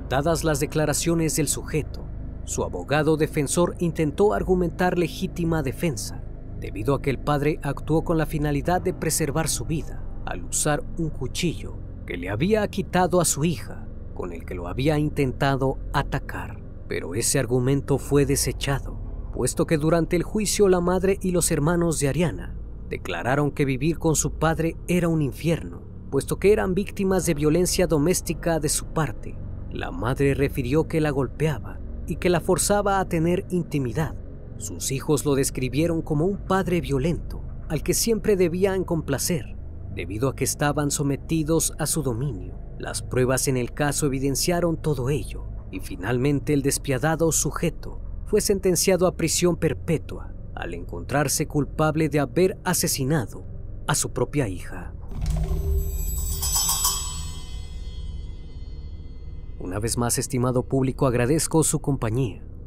Dadas 0.08 0.42
las 0.42 0.58
declaraciones 0.58 1.36
del 1.36 1.46
sujeto, 1.46 2.04
su 2.44 2.64
abogado 2.64 3.16
defensor 3.16 3.76
intentó 3.78 4.34
argumentar 4.34 4.98
legítima 4.98 5.62
defensa, 5.62 6.23
debido 6.64 6.94
a 6.94 7.02
que 7.02 7.10
el 7.10 7.18
padre 7.18 7.60
actuó 7.62 8.04
con 8.04 8.16
la 8.16 8.24
finalidad 8.24 8.80
de 8.80 8.94
preservar 8.94 9.48
su 9.48 9.66
vida 9.66 10.02
al 10.24 10.44
usar 10.44 10.82
un 10.96 11.10
cuchillo 11.10 11.76
que 12.06 12.16
le 12.16 12.30
había 12.30 12.66
quitado 12.68 13.20
a 13.20 13.26
su 13.26 13.44
hija, 13.44 13.86
con 14.14 14.32
el 14.32 14.46
que 14.46 14.54
lo 14.54 14.66
había 14.66 14.98
intentado 14.98 15.76
atacar. 15.92 16.62
Pero 16.88 17.14
ese 17.14 17.38
argumento 17.38 17.98
fue 17.98 18.24
desechado, 18.24 18.98
puesto 19.34 19.66
que 19.66 19.76
durante 19.76 20.16
el 20.16 20.22
juicio 20.22 20.70
la 20.70 20.80
madre 20.80 21.18
y 21.20 21.32
los 21.32 21.50
hermanos 21.50 22.00
de 22.00 22.08
Ariana 22.08 22.56
declararon 22.88 23.50
que 23.50 23.66
vivir 23.66 23.98
con 23.98 24.16
su 24.16 24.32
padre 24.38 24.78
era 24.88 25.08
un 25.08 25.20
infierno, 25.20 25.82
puesto 26.10 26.38
que 26.38 26.50
eran 26.50 26.72
víctimas 26.72 27.26
de 27.26 27.34
violencia 27.34 27.86
doméstica 27.86 28.58
de 28.58 28.70
su 28.70 28.86
parte. 28.86 29.36
La 29.70 29.90
madre 29.90 30.32
refirió 30.32 30.88
que 30.88 31.02
la 31.02 31.10
golpeaba 31.10 31.78
y 32.06 32.16
que 32.16 32.30
la 32.30 32.40
forzaba 32.40 33.00
a 33.00 33.04
tener 33.04 33.44
intimidad. 33.50 34.14
Sus 34.58 34.92
hijos 34.92 35.24
lo 35.24 35.34
describieron 35.34 36.02
como 36.02 36.24
un 36.24 36.38
padre 36.38 36.80
violento, 36.80 37.42
al 37.68 37.82
que 37.82 37.94
siempre 37.94 38.36
debían 38.36 38.84
complacer, 38.84 39.56
debido 39.94 40.28
a 40.28 40.36
que 40.36 40.44
estaban 40.44 40.90
sometidos 40.90 41.72
a 41.78 41.86
su 41.86 42.02
dominio. 42.02 42.58
Las 42.78 43.02
pruebas 43.02 43.48
en 43.48 43.56
el 43.56 43.72
caso 43.72 44.06
evidenciaron 44.06 44.76
todo 44.76 45.10
ello, 45.10 45.46
y 45.70 45.80
finalmente 45.80 46.52
el 46.52 46.62
despiadado 46.62 47.32
sujeto 47.32 48.00
fue 48.26 48.40
sentenciado 48.40 49.06
a 49.06 49.16
prisión 49.16 49.56
perpetua 49.56 50.34
al 50.54 50.74
encontrarse 50.74 51.46
culpable 51.46 52.08
de 52.08 52.20
haber 52.20 52.58
asesinado 52.64 53.44
a 53.86 53.94
su 53.94 54.12
propia 54.12 54.48
hija. 54.48 54.94
Una 59.58 59.78
vez 59.78 59.96
más, 59.98 60.18
estimado 60.18 60.62
público, 60.62 61.06
agradezco 61.06 61.64
su 61.64 61.80
compañía. 61.80 62.44